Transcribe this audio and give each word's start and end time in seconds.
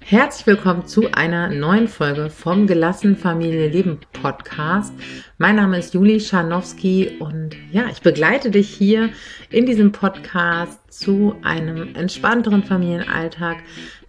Herzlich 0.00 0.46
willkommen 0.46 0.86
zu 0.86 1.12
einer 1.12 1.50
neuen 1.50 1.88
Folge 1.88 2.30
vom 2.30 2.66
Gelassen 2.66 3.18
Familie 3.18 3.68
Leben 3.68 3.98
Podcast. 4.14 4.94
Mein 5.36 5.56
Name 5.56 5.78
ist 5.78 5.92
Juli 5.92 6.20
Scharnowski 6.20 7.18
und 7.18 7.54
ja, 7.70 7.86
ich 7.90 8.00
begleite 8.00 8.50
dich 8.50 8.70
hier 8.70 9.10
in 9.50 9.66
diesem 9.66 9.92
Podcast 9.92 10.90
zu 10.90 11.36
einem 11.42 11.96
entspannteren 11.96 12.62
Familienalltag, 12.64 13.58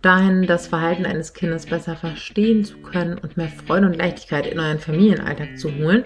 dahin 0.02 0.48
das 0.48 0.68
Verhalten 0.68 1.06
eines 1.06 1.34
Kindes 1.34 1.66
besser 1.66 1.98
verstehen 1.98 2.64
zu 2.64 2.78
können 2.78 3.18
und 3.18 3.36
mehr 3.36 3.50
Freude 3.50 3.88
und 3.88 3.98
Leichtigkeit 3.98 4.48
in 4.48 4.62
euren 4.62 4.80
Familienalltag 4.80 5.58
zu 5.58 5.76
holen. 5.76 6.06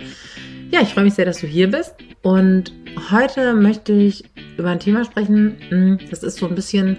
Ja, 0.70 0.82
ich 0.82 0.94
freue 0.94 1.06
mich 1.06 1.14
sehr, 1.14 1.24
dass 1.24 1.40
du 1.40 1.48
hier 1.48 1.72
bist 1.72 1.96
und 2.24 2.74
heute 3.10 3.54
möchte 3.54 3.94
ich 3.94 4.26
über 4.58 4.70
ein 4.70 4.82
Thema 4.82 5.06
sprechen. 5.06 5.58
Hm, 5.70 6.00
das 6.10 6.24
ist 6.24 6.38
so 6.38 6.46
ein 6.46 6.56
bisschen 6.56 6.98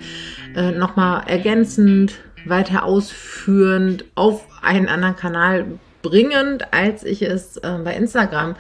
äh, 0.57 0.71
nochmal 0.71 1.25
ergänzend 1.27 2.15
weiter 2.47 2.85
ausführend 2.85 4.07
auf 4.15 4.47
einen 4.63 4.89
anderen 4.89 5.17
Kanal 5.17 5.67
bringend, 6.01 6.73
als 6.73 7.05
ich 7.05 7.21
es 7.21 7.59
äh, 7.59 7.79
bei 7.85 7.95
Instagram 7.95 8.57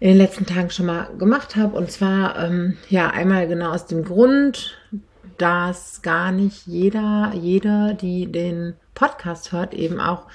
in 0.00 0.08
den 0.08 0.18
letzten 0.18 0.44
Tagen 0.44 0.70
schon 0.70 0.86
mal 0.86 1.08
gemacht 1.18 1.54
habe. 1.54 1.76
Und 1.76 1.92
zwar, 1.92 2.36
ähm, 2.42 2.76
ja, 2.88 3.08
einmal 3.10 3.46
genau 3.46 3.70
aus 3.70 3.86
dem 3.86 4.04
Grund, 4.04 4.76
dass 5.38 6.02
gar 6.02 6.32
nicht 6.32 6.66
jeder, 6.66 7.32
jeder, 7.34 7.94
die 7.94 8.26
den 8.26 8.74
Podcast 8.94 9.52
hört, 9.52 9.72
eben 9.72 10.00
auch 10.00 10.26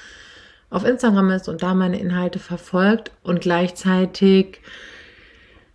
auf 0.71 0.85
Instagram 0.85 1.29
ist 1.31 1.47
und 1.47 1.61
da 1.61 1.75
meine 1.75 1.99
Inhalte 1.99 2.39
verfolgt 2.39 3.11
und 3.21 3.41
gleichzeitig 3.41 4.61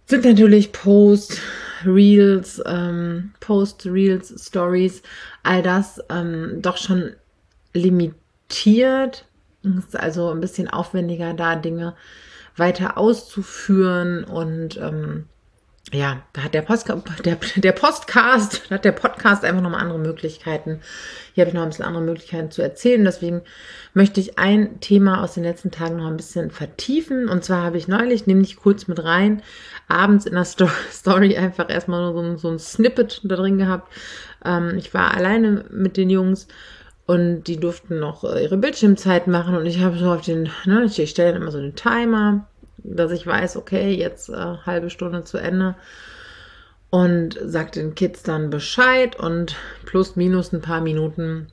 sind 0.07 0.25
natürlich 0.25 0.73
Posts, 0.73 1.39
Reels, 1.85 2.63
ähm, 2.67 3.33
Post, 3.41 3.87
Reels, 3.87 4.47
Stories, 4.47 5.03
all 5.43 5.63
das 5.63 6.01
ähm, 6.09 6.59
doch 6.63 6.79
schon 6.79 7.13
limitiert. 7.75 9.27
Es 9.63 9.85
ist 9.85 9.97
also 10.01 10.31
ein 10.31 10.41
bisschen 10.41 10.69
aufwendiger, 10.69 11.35
da 11.35 11.57
Dinge 11.57 11.95
weiter 12.57 12.97
auszuführen 12.97 14.25
und 14.25 14.79
ähm, 14.79 15.27
ja, 15.93 16.23
da 16.33 16.43
hat 16.43 16.55
der, 16.55 16.63
Post, 16.63 16.93
der, 17.25 17.39
der 17.57 17.73
Postcast, 17.73 18.63
da 18.69 18.75
hat 18.75 18.85
der 18.85 18.93
Podcast 18.93 19.45
einfach 19.45 19.63
nochmal 19.63 19.83
andere 19.83 20.01
Möglichkeiten. 20.01 20.81
Hier 21.33 21.43
habe 21.43 21.51
ich 21.51 21.55
noch 21.55 21.63
ein 21.63 21.69
bisschen 21.69 21.85
andere 21.85 22.03
Möglichkeiten 22.03 22.51
zu 22.51 22.61
erzählen. 22.61 23.05
Deswegen 23.05 23.43
möchte 23.95 24.21
ich 24.21 24.37
ein 24.37 24.81
Thema 24.81 25.23
aus 25.23 25.35
den 25.35 25.45
letzten 25.45 25.71
Tagen 25.71 25.97
noch 25.97 26.09
ein 26.09 26.17
bisschen 26.17 26.51
vertiefen. 26.51 27.29
Und 27.29 27.45
zwar 27.45 27.63
habe 27.63 27.79
ich 27.79 27.87
neulich, 27.87 28.27
nehme 28.27 28.43
ich 28.43 28.57
kurz 28.57 28.89
mit 28.89 29.05
rein, 29.05 29.43
abends 29.87 30.27
in 30.27 30.35
der 30.35 30.45
Story 30.91 31.37
einfach 31.37 31.71
erstmal 31.71 32.01
nur 32.01 32.15
so 32.15 32.29
ein, 32.29 32.39
so 32.39 32.49
ein 32.49 32.59
Snippet 32.59 33.21
da 33.23 33.37
drin 33.37 33.59
gehabt. 33.59 33.93
Ähm, 34.45 34.77
ich 34.77 34.93
war 34.93 35.15
alleine 35.15 35.67
mit 35.71 35.97
den 35.97 36.11
Jungs 36.11 36.49
und 37.07 37.45
die 37.45 37.59
durften 37.61 38.01
noch 38.01 38.25
äh, 38.25 38.43
ihre 38.43 38.57
Bildschirmzeit 38.57 39.29
machen 39.29 39.55
und 39.55 39.67
ich 39.67 39.81
habe 39.81 39.97
so 39.97 40.11
auf 40.11 40.23
den, 40.23 40.51
ne, 40.65 40.85
ich, 40.85 40.99
ich 40.99 41.11
stelle 41.11 41.33
dann 41.33 41.43
immer 41.43 41.53
so 41.53 41.61
den 41.61 41.77
Timer 41.77 42.49
dass 42.79 43.13
ich 43.13 43.27
weiß, 43.27 43.57
okay, 43.57 43.95
jetzt 43.95 44.29
äh, 44.29 44.57
halbe 44.65 44.91
Stunde 44.91 45.25
zu 45.25 45.39
Ende 45.39 45.75
und 46.91 47.39
sag 47.43 47.73
den 47.73 47.95
Kids 47.95 48.23
dann 48.23 48.51
Bescheid 48.51 49.17
und 49.17 49.57
plus 49.85 50.17
minus 50.17 50.53
ein 50.53 50.61
paar 50.61 50.81
Minuten 50.81 51.49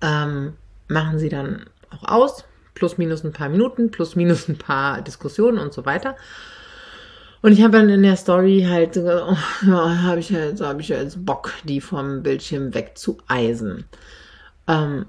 ähm, 0.00 0.54
machen 0.88 1.18
sie 1.18 1.28
dann 1.28 1.66
auch 1.90 2.08
aus, 2.08 2.44
plus 2.74 2.98
minus 2.98 3.24
ein 3.24 3.32
paar 3.32 3.48
Minuten, 3.48 3.90
plus 3.90 4.16
minus 4.16 4.48
ein 4.48 4.58
paar 4.58 5.02
Diskussionen 5.02 5.58
und 5.58 5.72
so 5.72 5.86
weiter. 5.86 6.16
Und 7.42 7.52
ich 7.52 7.62
habe 7.62 7.76
dann 7.76 7.90
in 7.90 8.02
der 8.02 8.16
Story 8.16 8.66
halt, 8.68 8.96
oh, 8.96 9.36
ja, 9.66 10.02
habe 10.02 10.20
ich 10.20 10.30
jetzt, 10.30 10.62
habe 10.62 10.80
ich 10.80 10.88
jetzt 10.88 11.26
Bock, 11.26 11.52
die 11.64 11.80
vom 11.80 12.22
Bildschirm 12.22 12.72
wegzueisen. 12.72 13.84
Ähm, 14.66 15.04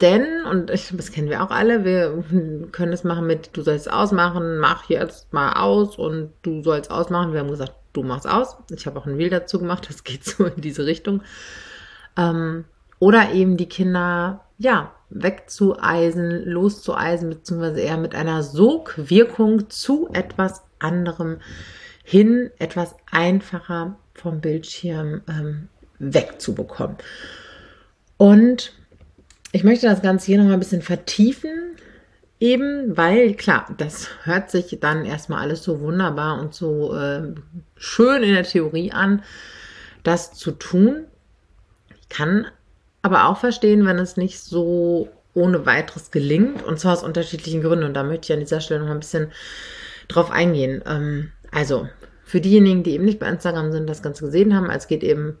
denn, 0.00 0.44
und 0.44 0.70
ich, 0.70 0.92
das 0.96 1.12
kennen 1.12 1.28
wir 1.28 1.42
auch 1.42 1.50
alle, 1.50 1.84
wir 1.84 2.24
können 2.72 2.92
es 2.92 3.04
machen 3.04 3.26
mit, 3.26 3.50
du 3.56 3.62
sollst 3.62 3.90
ausmachen, 3.90 4.58
mach 4.58 4.88
jetzt 4.88 5.32
mal 5.32 5.52
aus 5.54 5.96
und 5.96 6.32
du 6.42 6.62
sollst 6.62 6.90
ausmachen. 6.90 7.32
Wir 7.32 7.40
haben 7.40 7.50
gesagt, 7.50 7.74
du 7.92 8.02
machst 8.02 8.28
aus. 8.28 8.56
Ich 8.70 8.86
habe 8.86 8.98
auch 8.98 9.06
ein 9.06 9.16
Reel 9.16 9.30
dazu 9.30 9.58
gemacht, 9.58 9.86
das 9.88 10.04
geht 10.04 10.24
so 10.24 10.46
in 10.46 10.60
diese 10.60 10.86
Richtung. 10.86 11.22
Ähm, 12.16 12.64
oder 12.98 13.32
eben 13.32 13.56
die 13.56 13.68
Kinder, 13.68 14.44
ja, 14.58 14.92
wegzueisen, 15.10 16.44
loszueisen, 16.44 17.28
beziehungsweise 17.30 17.80
eher 17.80 17.96
mit 17.96 18.14
einer 18.14 18.42
Sogwirkung 18.42 19.68
zu 19.70 20.08
etwas 20.12 20.62
anderem 20.78 21.38
hin, 22.04 22.50
etwas 22.58 22.94
einfacher 23.10 23.96
vom 24.14 24.40
Bildschirm 24.40 25.22
ähm, 25.28 25.68
wegzubekommen. 25.98 26.96
Und 28.16 28.72
ich 29.52 29.64
möchte 29.64 29.86
das 29.86 30.02
Ganze 30.02 30.26
hier 30.26 30.38
nochmal 30.38 30.54
ein 30.54 30.60
bisschen 30.60 30.82
vertiefen, 30.82 31.76
eben 32.38 32.96
weil, 32.96 33.34
klar, 33.34 33.66
das 33.76 34.08
hört 34.24 34.50
sich 34.50 34.78
dann 34.80 35.04
erstmal 35.04 35.42
alles 35.42 35.62
so 35.62 35.80
wunderbar 35.80 36.40
und 36.40 36.54
so 36.54 36.94
äh, 36.96 37.34
schön 37.76 38.22
in 38.22 38.34
der 38.34 38.44
Theorie 38.44 38.92
an, 38.92 39.22
das 40.02 40.32
zu 40.32 40.52
tun. 40.52 41.04
Ich 42.00 42.08
kann 42.08 42.46
aber 43.02 43.26
auch 43.26 43.38
verstehen, 43.38 43.86
wenn 43.86 43.98
es 43.98 44.16
nicht 44.16 44.40
so 44.40 45.08
ohne 45.34 45.66
weiteres 45.66 46.10
gelingt, 46.10 46.62
und 46.62 46.78
zwar 46.78 46.94
aus 46.94 47.02
unterschiedlichen 47.02 47.62
Gründen. 47.62 47.84
Und 47.84 47.94
da 47.94 48.02
möchte 48.02 48.26
ich 48.26 48.32
an 48.32 48.40
dieser 48.40 48.60
Stelle 48.60 48.84
noch 48.84 48.90
ein 48.90 49.00
bisschen 49.00 49.30
drauf 50.08 50.30
eingehen. 50.30 50.82
Ähm, 50.86 51.32
also, 51.52 51.88
für 52.24 52.40
diejenigen, 52.40 52.82
die 52.82 52.92
eben 52.92 53.04
nicht 53.04 53.18
bei 53.18 53.28
Instagram 53.28 53.72
sind, 53.72 53.88
das 53.88 54.02
Ganze 54.02 54.24
gesehen 54.24 54.54
haben, 54.54 54.70
es 54.70 54.86
geht 54.86 55.02
eben 55.02 55.38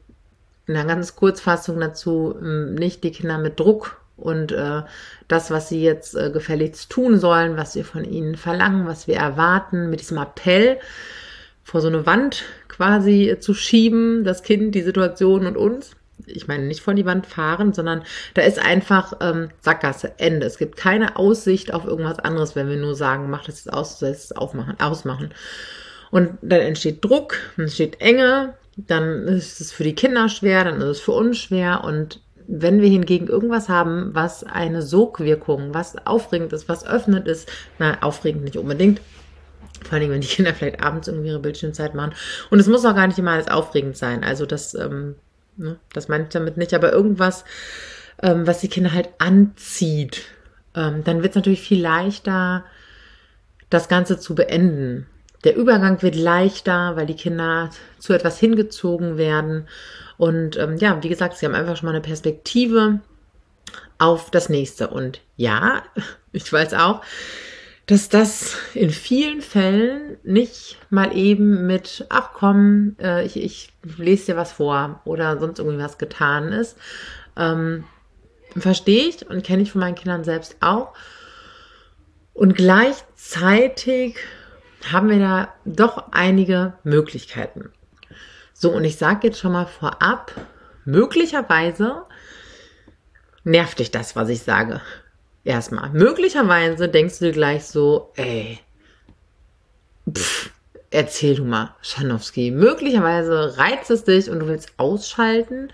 in 0.66 0.76
einer 0.76 0.86
ganz 0.86 1.16
Kurzfassung 1.16 1.80
dazu, 1.80 2.36
ähm, 2.40 2.74
nicht 2.74 3.02
die 3.04 3.10
Kinder 3.12 3.38
mit 3.38 3.58
Druck 3.58 3.99
und 4.20 4.52
äh, 4.52 4.82
das, 5.28 5.50
was 5.50 5.68
sie 5.68 5.82
jetzt 5.82 6.14
äh, 6.16 6.30
gefälligst 6.30 6.90
tun 6.90 7.18
sollen, 7.18 7.56
was 7.56 7.74
wir 7.74 7.84
von 7.84 8.04
ihnen 8.04 8.36
verlangen, 8.36 8.86
was 8.86 9.06
wir 9.06 9.16
erwarten, 9.16 9.90
mit 9.90 10.00
diesem 10.00 10.18
Appell 10.18 10.78
vor 11.62 11.80
so 11.80 11.88
eine 11.88 12.06
Wand 12.06 12.44
quasi 12.68 13.36
zu 13.38 13.54
schieben, 13.54 14.24
das 14.24 14.42
Kind, 14.42 14.74
die 14.74 14.82
Situation 14.82 15.46
und 15.46 15.56
uns. 15.56 15.92
Ich 16.26 16.48
meine, 16.48 16.64
nicht 16.64 16.80
vor 16.82 16.94
die 16.94 17.06
Wand 17.06 17.26
fahren, 17.26 17.72
sondern 17.72 18.02
da 18.34 18.42
ist 18.42 18.58
einfach 18.58 19.14
ähm, 19.20 19.50
Sackgasse, 19.60 20.12
Ende. 20.18 20.46
Es 20.46 20.58
gibt 20.58 20.76
keine 20.76 21.16
Aussicht 21.16 21.72
auf 21.72 21.84
irgendwas 21.84 22.18
anderes, 22.18 22.56
wenn 22.56 22.68
wir 22.68 22.76
nur 22.76 22.94
sagen, 22.94 23.30
mach 23.30 23.44
das 23.44 23.64
jetzt 23.64 23.72
aus, 23.72 23.98
sollst 23.98 24.26
es 24.26 24.36
aufmachen, 24.36 24.78
ausmachen. 24.80 25.32
Und 26.10 26.38
dann 26.42 26.60
entsteht 26.60 27.04
Druck, 27.04 27.36
entsteht 27.56 28.00
Enge, 28.00 28.54
dann 28.76 29.28
ist 29.28 29.60
es 29.60 29.72
für 29.72 29.84
die 29.84 29.94
Kinder 29.94 30.28
schwer, 30.28 30.64
dann 30.64 30.80
ist 30.80 30.88
es 30.88 31.00
für 31.00 31.12
uns 31.12 31.38
schwer 31.38 31.84
und 31.84 32.20
wenn 32.52 32.80
wir 32.82 32.88
hingegen 32.88 33.28
irgendwas 33.28 33.68
haben, 33.68 34.10
was 34.12 34.42
eine 34.42 34.82
Sogwirkung, 34.82 35.72
was 35.72 35.96
aufregend 36.04 36.52
ist, 36.52 36.68
was 36.68 36.84
öffnet 36.84 37.28
ist, 37.28 37.48
na, 37.78 38.02
aufregend 38.02 38.42
nicht 38.42 38.56
unbedingt, 38.56 39.00
vor 39.84 39.98
allem, 39.98 40.10
wenn 40.10 40.20
die 40.20 40.26
Kinder 40.26 40.52
vielleicht 40.52 40.82
abends 40.82 41.06
irgendwie 41.06 41.28
ihre 41.28 41.38
Bildschirmzeit 41.38 41.94
machen. 41.94 42.12
Und 42.50 42.58
es 42.58 42.66
muss 42.66 42.84
auch 42.84 42.94
gar 42.94 43.06
nicht 43.06 43.18
immer 43.18 43.32
alles 43.32 43.48
aufregend 43.48 43.96
sein. 43.96 44.24
Also 44.24 44.46
das, 44.46 44.74
ähm, 44.74 45.14
ne, 45.56 45.78
das 45.92 46.08
meine 46.08 46.24
ich 46.24 46.30
damit 46.30 46.56
nicht, 46.56 46.74
aber 46.74 46.92
irgendwas, 46.92 47.44
ähm, 48.20 48.46
was 48.48 48.60
die 48.60 48.68
Kinder 48.68 48.92
halt 48.92 49.08
anzieht, 49.18 50.22
ähm, 50.74 51.04
dann 51.04 51.22
wird 51.22 51.30
es 51.30 51.36
natürlich 51.36 51.62
viel 51.62 51.80
leichter, 51.80 52.64
das 53.70 53.88
Ganze 53.88 54.18
zu 54.18 54.34
beenden. 54.34 55.06
Der 55.44 55.56
Übergang 55.56 56.02
wird 56.02 56.16
leichter, 56.16 56.96
weil 56.96 57.06
die 57.06 57.14
Kinder 57.14 57.70
zu 57.98 58.12
etwas 58.12 58.38
hingezogen 58.38 59.16
werden. 59.16 59.68
Und 60.20 60.58
ähm, 60.58 60.76
ja, 60.76 61.02
wie 61.02 61.08
gesagt, 61.08 61.38
sie 61.38 61.46
haben 61.46 61.54
einfach 61.54 61.78
schon 61.78 61.86
mal 61.86 61.92
eine 61.92 62.02
Perspektive 62.02 63.00
auf 63.96 64.30
das 64.30 64.50
nächste. 64.50 64.88
Und 64.88 65.22
ja, 65.36 65.82
ich 66.32 66.52
weiß 66.52 66.74
auch, 66.74 67.00
dass 67.86 68.10
das 68.10 68.54
in 68.74 68.90
vielen 68.90 69.40
Fällen 69.40 70.18
nicht 70.22 70.76
mal 70.90 71.16
eben 71.16 71.66
mit, 71.66 72.04
ach 72.10 72.34
komm, 72.34 72.96
äh, 73.00 73.24
ich, 73.24 73.42
ich 73.42 73.72
lese 73.96 74.26
dir 74.32 74.36
was 74.36 74.52
vor 74.52 75.00
oder 75.06 75.40
sonst 75.40 75.58
irgendwie 75.58 75.78
was 75.78 75.96
getan 75.96 76.52
ist. 76.52 76.76
Ähm, 77.34 77.84
Verstehe 78.54 79.08
ich 79.08 79.26
und 79.26 79.42
kenne 79.42 79.62
ich 79.62 79.72
von 79.72 79.80
meinen 79.80 79.94
Kindern 79.94 80.24
selbst 80.24 80.56
auch. 80.60 80.92
Und 82.34 82.56
gleichzeitig 82.56 84.16
haben 84.92 85.08
wir 85.08 85.18
da 85.18 85.54
doch 85.64 86.12
einige 86.12 86.74
Möglichkeiten. 86.84 87.70
So, 88.60 88.70
und 88.72 88.84
ich 88.84 88.98
sage 88.98 89.28
jetzt 89.28 89.38
schon 89.38 89.52
mal 89.52 89.64
vorab, 89.64 90.32
möglicherweise 90.84 92.02
nervt 93.42 93.78
dich 93.78 93.90
das, 93.90 94.16
was 94.16 94.28
ich 94.28 94.42
sage. 94.42 94.82
Erstmal. 95.44 95.88
Möglicherweise 95.88 96.90
denkst 96.90 97.20
du 97.20 97.24
dir 97.24 97.32
gleich 97.32 97.64
so, 97.64 98.12
ey, 98.16 98.58
pff, 100.12 100.50
erzähl 100.90 101.36
du 101.36 101.44
mal, 101.46 101.74
Schanowski. 101.80 102.50
Möglicherweise 102.50 103.56
reizt 103.56 103.90
es 103.90 104.04
dich 104.04 104.28
und 104.28 104.40
du 104.40 104.48
willst 104.48 104.74
ausschalten. 104.76 105.72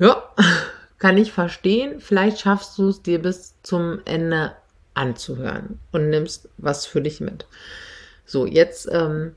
Ja, 0.00 0.24
kann 0.98 1.18
ich 1.18 1.30
verstehen. 1.30 2.00
Vielleicht 2.00 2.40
schaffst 2.40 2.78
du 2.78 2.88
es 2.88 3.00
dir 3.00 3.22
bis 3.22 3.54
zum 3.62 4.00
Ende 4.06 4.56
anzuhören 4.94 5.78
und 5.92 6.10
nimmst 6.10 6.48
was 6.56 6.84
für 6.84 7.00
dich 7.00 7.20
mit. 7.20 7.46
So, 8.26 8.44
jetzt 8.44 8.88
ähm, 8.90 9.36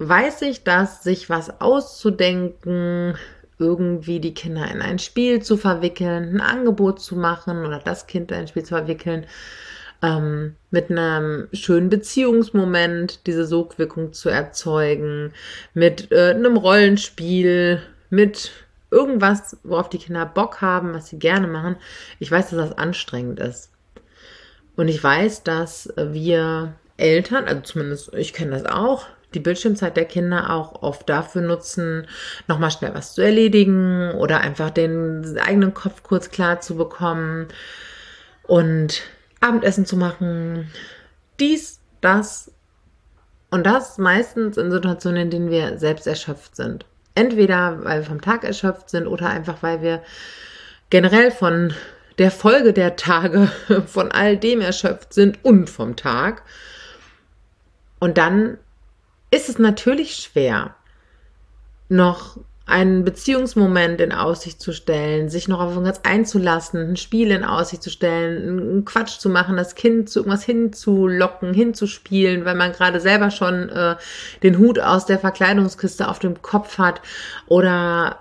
weiß 0.00 0.42
ich, 0.42 0.64
dass 0.64 1.02
sich 1.02 1.28
was 1.28 1.60
auszudenken, 1.60 3.16
irgendwie 3.58 4.18
die 4.18 4.32
Kinder 4.32 4.70
in 4.70 4.80
ein 4.80 4.98
Spiel 4.98 5.42
zu 5.42 5.58
verwickeln, 5.58 6.36
ein 6.36 6.40
Angebot 6.40 7.00
zu 7.00 7.16
machen 7.16 7.66
oder 7.66 7.78
das 7.78 8.06
Kind 8.06 8.32
in 8.32 8.38
ein 8.38 8.48
Spiel 8.48 8.62
zu 8.62 8.74
verwickeln, 8.74 9.26
ähm, 10.02 10.56
mit 10.70 10.90
einem 10.90 11.48
schönen 11.52 11.90
Beziehungsmoment 11.90 13.26
diese 13.26 13.44
Sogwirkung 13.44 14.14
zu 14.14 14.30
erzeugen, 14.30 15.34
mit 15.74 16.10
äh, 16.10 16.30
einem 16.30 16.56
Rollenspiel, 16.56 17.82
mit 18.08 18.52
irgendwas, 18.90 19.58
worauf 19.62 19.90
die 19.90 19.98
Kinder 19.98 20.24
Bock 20.24 20.62
haben, 20.62 20.94
was 20.94 21.08
sie 21.08 21.18
gerne 21.18 21.46
machen. 21.46 21.76
Ich 22.18 22.30
weiß, 22.30 22.50
dass 22.50 22.70
das 22.70 22.78
anstrengend 22.78 23.38
ist. 23.38 23.70
Und 24.76 24.88
ich 24.88 25.04
weiß, 25.04 25.42
dass 25.42 25.92
wir 25.96 26.72
Eltern, 26.96 27.44
also 27.44 27.60
zumindest 27.60 28.14
ich 28.14 28.32
kenne 28.32 28.52
das 28.52 28.64
auch, 28.64 29.06
die 29.34 29.40
Bildschirmzeit 29.40 29.96
der 29.96 30.04
Kinder 30.04 30.50
auch 30.50 30.82
oft 30.82 31.08
dafür 31.08 31.42
nutzen, 31.42 32.06
nochmal 32.48 32.70
schnell 32.70 32.94
was 32.94 33.14
zu 33.14 33.22
erledigen 33.22 34.12
oder 34.12 34.40
einfach 34.40 34.70
den 34.70 35.38
eigenen 35.38 35.74
Kopf 35.74 36.02
kurz 36.02 36.30
klar 36.30 36.60
zu 36.60 36.76
bekommen 36.76 37.48
und 38.42 39.02
Abendessen 39.40 39.86
zu 39.86 39.96
machen. 39.96 40.70
Dies, 41.38 41.80
das 42.00 42.52
und 43.50 43.64
das 43.64 43.98
meistens 43.98 44.56
in 44.56 44.70
Situationen, 44.70 45.22
in 45.22 45.30
denen 45.30 45.50
wir 45.50 45.78
selbst 45.78 46.06
erschöpft 46.06 46.56
sind. 46.56 46.86
Entweder 47.14 47.84
weil 47.84 48.00
wir 48.00 48.06
vom 48.06 48.20
Tag 48.20 48.44
erschöpft 48.44 48.90
sind 48.90 49.06
oder 49.06 49.28
einfach 49.28 49.62
weil 49.62 49.82
wir 49.82 50.02
generell 50.90 51.30
von 51.30 51.74
der 52.18 52.30
Folge 52.30 52.72
der 52.72 52.96
Tage, 52.96 53.50
von 53.86 54.12
all 54.12 54.36
dem 54.36 54.60
erschöpft 54.60 55.14
sind 55.14 55.44
und 55.44 55.68
vom 55.70 55.96
Tag. 55.96 56.42
Und 57.98 58.18
dann 58.18 58.58
ist 59.30 59.48
es 59.48 59.58
natürlich 59.58 60.16
schwer, 60.16 60.74
noch 61.88 62.38
einen 62.70 63.04
Beziehungsmoment 63.04 64.00
in 64.00 64.12
Aussicht 64.12 64.60
zu 64.60 64.72
stellen, 64.72 65.28
sich 65.28 65.48
noch 65.48 65.60
auf 65.60 65.72
irgendwas 65.72 66.04
einzulassen, 66.04 66.90
ein 66.90 66.96
Spiel 66.96 67.32
in 67.32 67.42
Aussicht 67.42 67.82
zu 67.82 67.90
stellen, 67.90 68.60
einen 68.60 68.84
Quatsch 68.84 69.18
zu 69.18 69.28
machen, 69.28 69.56
das 69.56 69.74
Kind 69.74 70.08
zu 70.08 70.20
irgendwas 70.20 70.44
hinzulocken, 70.44 71.52
hinzuspielen, 71.52 72.44
weil 72.44 72.54
man 72.54 72.72
gerade 72.72 73.00
selber 73.00 73.32
schon 73.32 73.68
äh, 73.70 73.96
den 74.44 74.58
Hut 74.58 74.78
aus 74.78 75.04
der 75.04 75.18
Verkleidungskiste 75.18 76.08
auf 76.08 76.20
dem 76.20 76.42
Kopf 76.42 76.78
hat 76.78 77.02
oder 77.48 78.20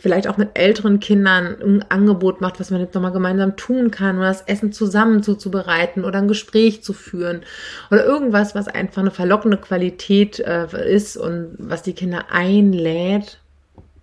vielleicht 0.00 0.28
auch 0.28 0.36
mit 0.36 0.50
älteren 0.54 1.00
Kindern 1.00 1.56
ein 1.60 1.84
Angebot 1.90 2.40
macht, 2.40 2.60
was 2.60 2.70
man 2.70 2.80
jetzt 2.80 2.94
nochmal 2.94 3.12
gemeinsam 3.12 3.56
tun 3.56 3.90
kann 3.90 4.18
oder 4.18 4.28
das 4.28 4.42
Essen 4.42 4.72
zusammen 4.72 5.22
zuzubereiten 5.22 6.04
oder 6.04 6.18
ein 6.18 6.28
Gespräch 6.28 6.82
zu 6.82 6.92
führen 6.92 7.42
oder 7.90 8.04
irgendwas, 8.04 8.54
was 8.54 8.68
einfach 8.68 9.02
eine 9.02 9.10
verlockende 9.10 9.56
Qualität 9.56 10.38
äh, 10.40 10.92
ist 10.92 11.16
und 11.16 11.54
was 11.58 11.82
die 11.82 11.94
Kinder 11.94 12.26
einlädt, 12.30 13.38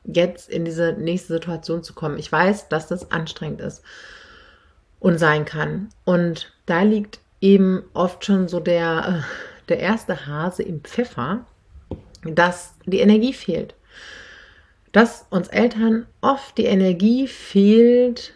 jetzt 0.03 0.49
in 0.49 0.65
diese 0.65 0.93
nächste 0.93 1.33
Situation 1.33 1.83
zu 1.83 1.93
kommen. 1.93 2.17
Ich 2.17 2.31
weiß, 2.31 2.69
dass 2.69 2.87
das 2.87 3.11
anstrengend 3.11 3.61
ist 3.61 3.83
und 4.99 5.17
sein 5.17 5.45
kann. 5.45 5.89
Und 6.05 6.51
da 6.65 6.81
liegt 6.81 7.19
eben 7.41 7.83
oft 7.93 8.25
schon 8.25 8.47
so 8.47 8.59
der, 8.59 9.23
äh, 9.23 9.69
der 9.69 9.79
erste 9.79 10.27
Hase 10.27 10.63
im 10.63 10.81
Pfeffer, 10.81 11.45
dass 12.23 12.73
die 12.85 12.99
Energie 12.99 13.33
fehlt 13.33 13.75
dass 14.91 15.25
uns 15.29 15.47
Eltern 15.47 16.05
oft 16.21 16.57
die 16.57 16.65
Energie 16.65 17.27
fehlt, 17.27 18.33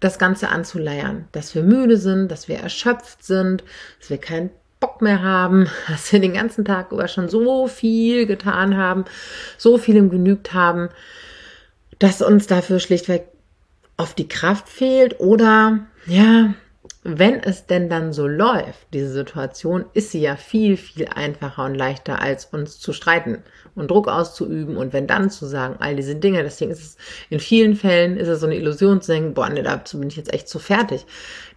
das 0.00 0.18
Ganze 0.18 0.48
anzuleiern. 0.48 1.28
Dass 1.32 1.54
wir 1.54 1.62
müde 1.62 1.96
sind, 1.96 2.28
dass 2.30 2.48
wir 2.48 2.58
erschöpft 2.58 3.24
sind, 3.24 3.64
dass 4.00 4.10
wir 4.10 4.18
keinen 4.18 4.50
Bock 4.80 5.00
mehr 5.00 5.22
haben, 5.22 5.68
dass 5.88 6.12
wir 6.12 6.20
den 6.20 6.34
ganzen 6.34 6.64
Tag 6.64 6.92
über 6.92 7.08
schon 7.08 7.28
so 7.28 7.68
viel 7.68 8.26
getan 8.26 8.76
haben, 8.76 9.04
so 9.56 9.78
vielem 9.78 10.10
genügt 10.10 10.52
haben, 10.52 10.88
dass 11.98 12.20
uns 12.20 12.46
dafür 12.46 12.80
schlichtweg 12.80 13.28
oft 13.96 14.18
die 14.18 14.28
Kraft 14.28 14.68
fehlt 14.68 15.20
oder 15.20 15.86
ja, 16.06 16.54
wenn 17.04 17.40
es 17.42 17.66
denn 17.66 17.88
dann 17.88 18.12
so 18.12 18.28
läuft, 18.28 18.86
diese 18.92 19.12
Situation, 19.12 19.86
ist 19.92 20.12
sie 20.12 20.20
ja 20.20 20.36
viel, 20.36 20.76
viel 20.76 21.08
einfacher 21.08 21.64
und 21.64 21.74
leichter, 21.74 22.22
als 22.22 22.44
uns 22.46 22.78
zu 22.78 22.92
streiten 22.92 23.42
und 23.74 23.90
Druck 23.90 24.06
auszuüben 24.06 24.76
und 24.76 24.92
wenn 24.92 25.08
dann 25.08 25.28
zu 25.28 25.46
sagen, 25.46 25.76
all 25.80 25.96
diese 25.96 26.14
Dinge, 26.14 26.44
deswegen 26.44 26.70
ist 26.70 26.80
es 26.80 26.96
in 27.28 27.40
vielen 27.40 27.74
Fällen 27.74 28.16
ist 28.16 28.28
es 28.28 28.40
so 28.40 28.46
eine 28.46 28.54
Illusion 28.54 29.00
zu 29.00 29.12
denken, 29.12 29.34
boah, 29.34 29.48
nee, 29.48 29.62
dazu 29.62 29.98
bin 29.98 30.08
ich 30.08 30.16
jetzt 30.16 30.32
echt 30.32 30.48
zu 30.48 30.60
fertig. 30.60 31.04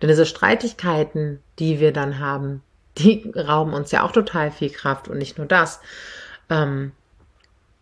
Denn 0.01 0.09
diese 0.09 0.25
Streitigkeiten, 0.25 1.39
die 1.59 1.79
wir 1.79 1.91
dann 1.91 2.19
haben, 2.19 2.63
die 2.97 3.31
rauben 3.35 3.73
uns 3.73 3.91
ja 3.91 4.03
auch 4.03 4.13
total 4.13 4.49
viel 4.49 4.71
Kraft 4.71 5.09
und 5.09 5.19
nicht 5.19 5.37
nur 5.37 5.47
das. 5.47 5.79
Ähm, 6.49 6.91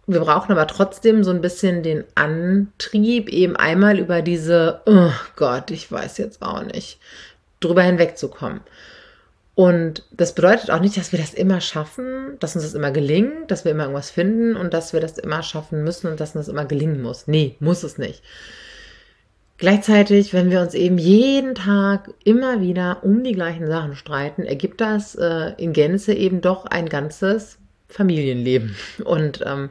wir 0.05 0.19
brauchen 0.19 0.51
aber 0.51 0.67
trotzdem 0.67 1.23
so 1.23 1.31
ein 1.31 1.39
bisschen 1.39 1.81
den 1.81 2.03
Antrieb, 2.15 3.29
eben 3.29 3.55
einmal 3.55 3.99
über 3.99 4.21
diese, 4.21 4.81
oh 4.85 5.11
Gott, 5.37 5.71
ich 5.71 5.89
weiß 5.89 6.17
jetzt 6.17 6.41
auch 6.41 6.63
nicht, 6.63 6.99
drüber 7.63 7.83
hinwegzukommen. 7.83 8.61
Und 9.55 10.03
das 10.11 10.33
bedeutet 10.33 10.71
auch 10.71 10.79
nicht, 10.79 10.97
dass 10.97 11.11
wir 11.11 11.19
das 11.19 11.33
immer 11.33 11.61
schaffen, 11.61 12.37
dass 12.39 12.55
uns 12.55 12.65
das 12.65 12.73
immer 12.73 12.91
gelingt, 12.91 13.51
dass 13.51 13.65
wir 13.65 13.71
immer 13.71 13.83
irgendwas 13.83 14.09
finden 14.09 14.55
und 14.55 14.73
dass 14.73 14.93
wir 14.93 14.99
das 14.99 15.19
immer 15.19 15.43
schaffen 15.43 15.83
müssen 15.83 16.07
und 16.07 16.19
dass 16.19 16.35
uns 16.35 16.47
das 16.47 16.53
immer 16.53 16.65
gelingen 16.65 17.01
muss. 17.01 17.27
Nee, 17.27 17.55
muss 17.59 17.83
es 17.83 17.99
nicht. 17.99 18.23
Gleichzeitig, 19.59 20.33
wenn 20.33 20.49
wir 20.49 20.61
uns 20.61 20.73
eben 20.73 20.97
jeden 20.97 21.53
Tag 21.53 22.11
immer 22.23 22.61
wieder 22.61 23.03
um 23.03 23.23
die 23.23 23.33
gleichen 23.33 23.67
Sachen 23.67 23.95
streiten, 23.95 24.43
ergibt 24.43 24.81
das 24.81 25.13
äh, 25.15 25.53
in 25.57 25.73
Gänze 25.73 26.13
eben 26.13 26.41
doch 26.41 26.65
ein 26.65 26.89
ganzes 26.89 27.59
Familienleben 27.87 28.75
und 29.05 29.41
ähm, 29.45 29.69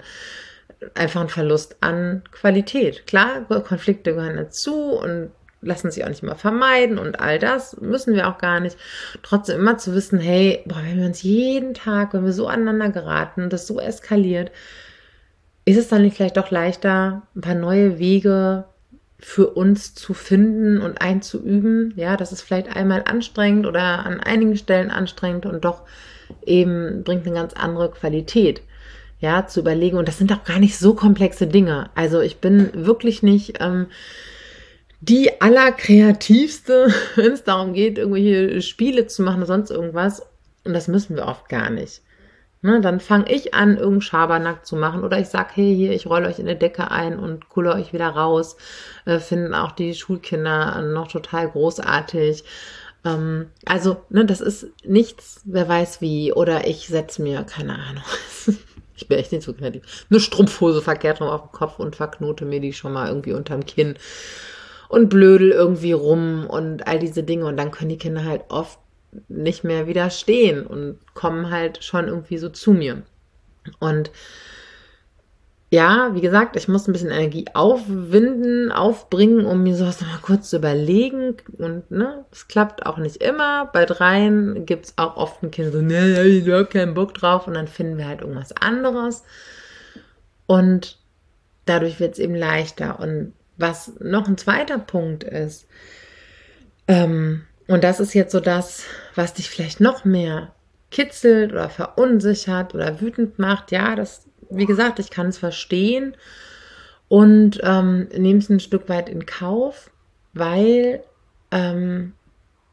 einfach 0.94 1.22
ein 1.22 1.28
Verlust 1.28 1.76
an 1.80 2.22
Qualität. 2.30 3.06
Klar, 3.08 3.44
Konflikte 3.64 4.14
gehören 4.14 4.36
dazu 4.36 4.92
und 4.92 5.32
lassen 5.62 5.90
sich 5.90 6.04
auch 6.04 6.08
nicht 6.08 6.22
immer 6.22 6.34
vermeiden 6.34 6.98
und 6.98 7.20
all 7.20 7.38
das 7.38 7.80
müssen 7.80 8.14
wir 8.14 8.28
auch 8.28 8.38
gar 8.38 8.60
nicht. 8.60 8.76
Trotzdem 9.22 9.58
immer 9.60 9.78
zu 9.78 9.94
wissen, 9.94 10.18
hey, 10.18 10.62
boah, 10.66 10.82
wenn 10.84 10.98
wir 10.98 11.06
uns 11.06 11.22
jeden 11.22 11.72
Tag, 11.72 12.12
wenn 12.12 12.24
wir 12.24 12.32
so 12.32 12.48
aneinander 12.48 12.90
geraten 12.90 13.44
und 13.44 13.52
das 13.52 13.66
so 13.66 13.80
eskaliert, 13.80 14.50
ist 15.64 15.78
es 15.78 15.88
dann 15.88 16.02
nicht 16.02 16.16
vielleicht 16.16 16.36
doch 16.36 16.50
leichter, 16.50 17.22
ein 17.34 17.40
paar 17.40 17.54
neue 17.54 17.98
Wege 17.98 18.64
für 19.20 19.46
uns 19.46 19.94
zu 19.94 20.14
finden 20.14 20.80
und 20.80 21.00
einzuüben. 21.00 21.94
Ja, 21.96 22.16
das 22.16 22.32
ist 22.32 22.42
vielleicht 22.42 22.74
einmal 22.74 23.04
anstrengend 23.06 23.66
oder 23.66 24.04
an 24.04 24.20
einigen 24.20 24.56
Stellen 24.56 24.90
anstrengend 24.90 25.46
und 25.46 25.64
doch 25.64 25.82
eben 26.44 27.04
bringt 27.04 27.24
eine 27.24 27.36
ganz 27.36 27.54
andere 27.54 27.90
Qualität. 27.90 28.62
Ja, 29.20 29.46
zu 29.46 29.60
überlegen. 29.60 29.98
Und 29.98 30.08
das 30.08 30.18
sind 30.18 30.32
auch 30.32 30.42
gar 30.42 30.58
nicht 30.58 30.76
so 30.76 30.94
komplexe 30.94 31.46
Dinge. 31.46 31.90
Also 31.94 32.20
ich 32.20 32.38
bin 32.38 32.70
wirklich 32.74 33.22
nicht 33.22 33.58
ähm, 33.60 33.86
die 35.02 35.40
allerkreativste, 35.40 36.94
wenn 37.16 37.32
es 37.32 37.44
darum 37.44 37.74
geht, 37.74 37.98
irgendwelche 37.98 38.62
Spiele 38.62 39.06
zu 39.06 39.22
machen 39.22 39.38
oder 39.38 39.46
sonst 39.46 39.70
irgendwas. 39.70 40.22
Und 40.64 40.72
das 40.74 40.88
müssen 40.88 41.16
wir 41.16 41.26
oft 41.26 41.48
gar 41.48 41.70
nicht. 41.70 42.02
Ne, 42.64 42.80
dann 42.80 43.00
fange 43.00 43.28
ich 43.32 43.54
an, 43.54 43.70
irgendeinen 43.70 44.02
Schabernack 44.02 44.64
zu 44.64 44.76
machen 44.76 45.02
oder 45.02 45.18
ich 45.18 45.26
sag, 45.26 45.56
hey, 45.56 45.74
hier, 45.74 45.90
ich 45.90 46.06
rolle 46.06 46.28
euch 46.28 46.38
in 46.38 46.46
eine 46.46 46.56
Decke 46.56 46.92
ein 46.92 47.18
und 47.18 47.48
kulle 47.48 47.74
euch 47.74 47.92
wieder 47.92 48.10
raus. 48.10 48.56
Äh, 49.04 49.18
finden 49.18 49.52
auch 49.52 49.72
die 49.72 49.94
Schulkinder 49.94 50.80
noch 50.82 51.08
total 51.08 51.50
großartig. 51.50 52.44
Ähm, 53.04 53.50
also, 53.64 54.02
ne, 54.10 54.24
das 54.24 54.40
ist 54.40 54.68
nichts, 54.84 55.40
wer 55.44 55.68
weiß 55.68 56.00
wie. 56.00 56.32
Oder 56.32 56.68
ich 56.68 56.86
setze 56.86 57.20
mir, 57.22 57.42
keine 57.42 57.74
Ahnung, 57.74 58.04
ich 58.94 59.08
bin 59.08 59.18
echt 59.18 59.32
nicht 59.32 59.42
so 59.42 59.54
kreativ, 59.54 60.06
eine 60.08 60.20
Strumpfhose 60.20 60.82
verkehrt 60.82 61.20
rum 61.20 61.28
auf 61.28 61.40
dem 61.40 61.50
Kopf 61.50 61.80
und 61.80 61.96
verknote 61.96 62.44
mir 62.44 62.60
die 62.60 62.72
schon 62.72 62.92
mal 62.92 63.08
irgendwie 63.08 63.32
unterm 63.32 63.66
Kinn 63.66 63.96
und 64.92 65.08
blödel 65.08 65.52
irgendwie 65.52 65.92
rum 65.92 66.46
und 66.46 66.86
all 66.86 66.98
diese 66.98 67.22
Dinge. 67.22 67.46
Und 67.46 67.56
dann 67.56 67.70
können 67.70 67.88
die 67.88 67.96
Kinder 67.96 68.24
halt 68.24 68.42
oft 68.50 68.78
nicht 69.28 69.64
mehr 69.64 69.86
widerstehen 69.86 70.66
und 70.66 70.98
kommen 71.14 71.50
halt 71.50 71.82
schon 71.82 72.08
irgendwie 72.08 72.36
so 72.36 72.50
zu 72.50 72.72
mir. 72.72 73.00
Und 73.78 74.10
ja, 75.70 76.10
wie 76.12 76.20
gesagt, 76.20 76.56
ich 76.56 76.68
muss 76.68 76.86
ein 76.86 76.92
bisschen 76.92 77.10
Energie 77.10 77.46
aufwinden, 77.54 78.70
aufbringen, 78.70 79.46
um 79.46 79.62
mir 79.62 79.74
sowas 79.74 80.02
nochmal 80.02 80.18
kurz 80.20 80.50
zu 80.50 80.58
überlegen. 80.58 81.38
Und 81.56 81.90
ne, 81.90 82.26
es 82.30 82.46
klappt 82.46 82.84
auch 82.84 82.98
nicht 82.98 83.22
immer. 83.22 83.70
Bei 83.72 83.86
dreien 83.86 84.66
gibt 84.66 84.84
es 84.84 84.98
auch 84.98 85.16
oft 85.16 85.42
ein 85.42 85.50
Kind 85.50 85.72
so, 85.72 85.80
ne, 85.80 86.22
ich 86.24 86.46
habe 86.50 86.66
keinen 86.66 86.92
Bock 86.92 87.14
drauf. 87.14 87.46
Und 87.46 87.54
dann 87.54 87.66
finden 87.66 87.96
wir 87.96 88.08
halt 88.08 88.20
irgendwas 88.20 88.52
anderes. 88.52 89.24
Und 90.46 90.98
dadurch 91.64 91.98
wird 91.98 92.12
es 92.12 92.18
eben 92.18 92.34
leichter. 92.34 93.00
Und 93.00 93.32
was 93.56 93.92
noch 94.00 94.26
ein 94.26 94.38
zweiter 94.38 94.78
Punkt 94.78 95.24
ist, 95.24 95.66
ähm, 96.88 97.42
und 97.68 97.84
das 97.84 98.00
ist 98.00 98.14
jetzt 98.14 98.32
so 98.32 98.40
das, 98.40 98.84
was 99.14 99.34
dich 99.34 99.48
vielleicht 99.48 99.80
noch 99.80 100.04
mehr 100.04 100.52
kitzelt 100.90 101.52
oder 101.52 101.70
verunsichert 101.70 102.74
oder 102.74 103.00
wütend 103.00 103.38
macht, 103.38 103.72
ja, 103.72 103.94
das, 103.94 104.26
wie 104.50 104.66
gesagt, 104.66 104.98
ich 104.98 105.10
kann 105.10 105.28
es 105.28 105.38
verstehen. 105.38 106.16
Und 107.08 107.60
ähm, 107.62 108.08
nehme 108.16 108.38
es 108.38 108.48
ein 108.48 108.60
Stück 108.60 108.88
weit 108.88 109.08
in 109.08 109.26
Kauf, 109.26 109.90
weil 110.32 111.02
ähm, 111.50 112.14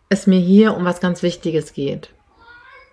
es 0.10 0.28
mir 0.28 0.40
hier 0.40 0.76
um 0.76 0.86
was 0.86 1.02
ganz 1.02 1.24
Wichtiges 1.24 1.74
geht, 1.74 2.10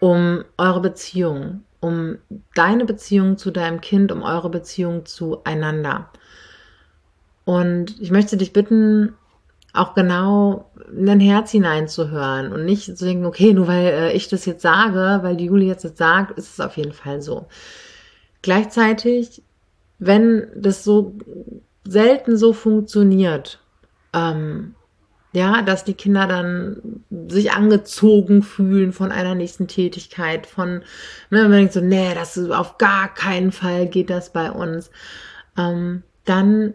um 0.00 0.44
eure 0.58 0.80
Beziehung, 0.80 1.62
um 1.80 2.18
deine 2.54 2.84
Beziehung 2.84 3.38
zu 3.38 3.52
deinem 3.52 3.80
Kind, 3.80 4.10
um 4.10 4.22
eure 4.22 4.50
Beziehung 4.50 5.06
zueinander. 5.06 6.10
Und 7.46 8.00
ich 8.00 8.10
möchte 8.10 8.36
dich 8.36 8.52
bitten, 8.52 9.14
auch 9.72 9.94
genau 9.94 10.68
in 10.92 11.06
dein 11.06 11.20
Herz 11.20 11.52
hineinzuhören 11.52 12.52
und 12.52 12.64
nicht 12.64 12.96
zu 12.96 13.04
denken, 13.04 13.24
okay, 13.24 13.54
nur 13.54 13.68
weil 13.68 13.86
äh, 13.86 14.12
ich 14.14 14.28
das 14.28 14.46
jetzt 14.46 14.62
sage, 14.62 15.20
weil 15.22 15.36
die 15.36 15.44
Julie 15.44 15.68
jetzt 15.68 15.84
das 15.84 15.96
sagt, 15.96 16.36
ist 16.36 16.54
es 16.54 16.60
auf 16.60 16.76
jeden 16.76 16.92
Fall 16.92 17.22
so. 17.22 17.46
Gleichzeitig, 18.42 19.42
wenn 20.00 20.48
das 20.56 20.82
so 20.82 21.14
selten 21.86 22.36
so 22.36 22.52
funktioniert, 22.52 23.60
ähm, 24.12 24.74
ja, 25.32 25.62
dass 25.62 25.84
die 25.84 25.94
Kinder 25.94 26.26
dann 26.26 27.04
sich 27.28 27.52
angezogen 27.52 28.42
fühlen 28.42 28.92
von 28.92 29.12
einer 29.12 29.36
nächsten 29.36 29.68
Tätigkeit, 29.68 30.48
von, 30.48 30.82
ne, 31.30 31.42
man 31.42 31.52
denkt 31.52 31.74
so, 31.74 31.80
nee, 31.80 32.12
das 32.12 32.36
ist 32.36 32.50
auf 32.50 32.76
gar 32.78 33.14
keinen 33.14 33.52
Fall 33.52 33.86
geht 33.86 34.10
das 34.10 34.32
bei 34.32 34.50
uns, 34.50 34.90
ähm, 35.56 36.02
dann 36.24 36.74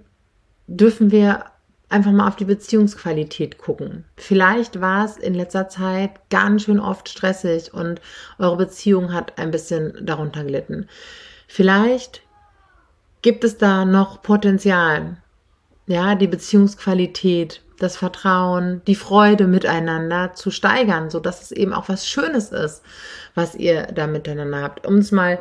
dürfen 0.77 1.11
wir 1.11 1.45
einfach 1.89 2.11
mal 2.11 2.27
auf 2.27 2.37
die 2.37 2.45
Beziehungsqualität 2.45 3.57
gucken. 3.57 4.05
Vielleicht 4.15 4.79
war 4.79 5.05
es 5.05 5.17
in 5.17 5.33
letzter 5.33 5.67
Zeit 5.67 6.11
ganz 6.29 6.63
schön 6.63 6.79
oft 6.79 7.09
stressig 7.09 7.73
und 7.73 7.99
eure 8.39 8.57
Beziehung 8.57 9.13
hat 9.13 9.37
ein 9.37 9.51
bisschen 9.51 9.93
darunter 10.01 10.43
gelitten. 10.43 10.87
Vielleicht 11.47 12.21
gibt 13.21 13.43
es 13.43 13.57
da 13.57 13.83
noch 13.83 14.21
Potenzial, 14.21 15.17
ja, 15.85 16.15
die 16.15 16.27
Beziehungsqualität, 16.27 17.61
das 17.77 17.97
Vertrauen, 17.97 18.81
die 18.87 18.95
Freude 18.95 19.47
miteinander 19.47 20.33
zu 20.33 20.51
steigern, 20.51 21.09
so 21.09 21.19
dass 21.19 21.41
es 21.41 21.51
eben 21.51 21.73
auch 21.73 21.89
was 21.89 22.07
Schönes 22.07 22.51
ist, 22.51 22.83
was 23.35 23.55
ihr 23.55 23.87
da 23.87 24.07
miteinander 24.07 24.61
habt. 24.61 24.87
Um 24.87 24.97
es 24.97 25.11
mal 25.11 25.39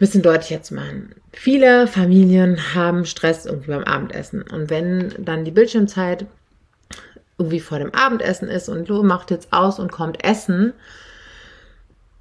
bisschen 0.00 0.22
deutlicher 0.22 0.62
zu 0.62 0.74
machen. 0.74 1.14
Viele 1.32 1.86
Familien 1.86 2.74
haben 2.74 3.04
Stress 3.04 3.46
irgendwie 3.46 3.70
beim 3.70 3.84
Abendessen. 3.84 4.42
Und 4.42 4.70
wenn 4.70 5.14
dann 5.18 5.44
die 5.44 5.52
Bildschirmzeit 5.52 6.26
irgendwie 7.38 7.60
vor 7.60 7.78
dem 7.78 7.94
Abendessen 7.94 8.48
ist 8.48 8.68
und 8.68 8.88
Lo 8.88 9.02
macht 9.02 9.30
jetzt 9.30 9.52
aus 9.52 9.78
und 9.78 9.92
kommt 9.92 10.24
essen, 10.24 10.72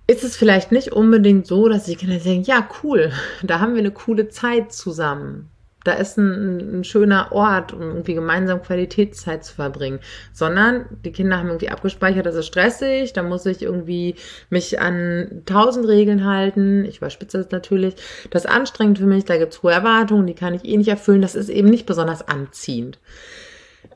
ist 0.08 0.24
es 0.24 0.36
vielleicht 0.36 0.72
nicht 0.72 0.92
unbedingt 0.92 1.48
so, 1.48 1.70
dass 1.70 1.86
die 1.86 1.96
Kinder 1.96 2.18
denken, 2.18 2.44
ja, 2.44 2.68
cool, 2.84 3.12
da 3.44 3.60
haben 3.60 3.74
wir 3.74 3.80
eine 3.80 3.92
coole 3.92 4.30
Zeit 4.30 4.72
zusammen 4.72 5.50
da 5.84 5.94
ist 5.94 6.18
ein, 6.18 6.80
ein, 6.80 6.84
schöner 6.84 7.32
Ort, 7.32 7.74
um 7.74 7.82
irgendwie 7.82 8.14
gemeinsam 8.14 8.62
Qualitätszeit 8.62 9.46
zu 9.46 9.56
verbringen, 9.56 10.00
sondern 10.34 10.86
die 11.06 11.12
Kinder 11.12 11.38
haben 11.38 11.48
irgendwie 11.48 11.70
abgespeichert, 11.70 12.26
das 12.26 12.36
ist 12.36 12.48
stressig, 12.48 13.14
da 13.14 13.24
muss 13.24 13.46
ich 13.46 13.62
irgendwie 13.62 14.16
mich 14.50 14.80
an 14.80 15.44
tausend 15.46 15.88
Regeln 15.88 16.26
halten, 16.26 16.86
ich 16.86 16.98
überspitze 16.98 17.38
das 17.38 17.52
natürlich, 17.52 17.96
das 18.30 18.46
ist 18.46 18.52
anstrengend 18.52 19.00
für 19.00 19.06
mich, 19.06 19.26
da 19.26 19.38
gibt 19.38 19.54
es 19.54 19.64
hohe 19.64 19.72
Erwartungen, 19.72 20.28
die 20.28 20.36
kann 20.36 20.54
ich 20.54 20.66
eh 20.66 20.76
nicht 20.76 20.90
erfüllen, 20.90 21.22
das 21.22 21.36
ist 21.36 21.50
eben 21.50 21.70
nicht 21.70 21.86
besonders 21.86 22.28
anziehend. 22.28 23.00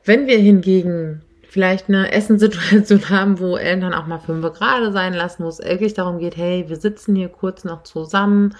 Wenn 0.04 0.26
wir 0.26 0.38
hingegen 0.38 1.22
vielleicht 1.54 1.88
eine 1.88 2.10
Essenssituation 2.10 3.08
haben, 3.10 3.38
wo 3.38 3.56
Eltern 3.56 3.94
auch 3.94 4.06
mal 4.06 4.18
fünf 4.18 4.44
gerade 4.54 4.90
sein 4.90 5.14
lassen, 5.14 5.44
wo 5.44 5.48
es 5.48 5.60
wirklich 5.60 5.94
darum 5.94 6.18
geht, 6.18 6.36
hey, 6.36 6.64
wir 6.66 6.76
sitzen 6.76 7.14
hier 7.14 7.28
kurz 7.28 7.62
noch 7.62 7.84
zusammen, 7.84 8.56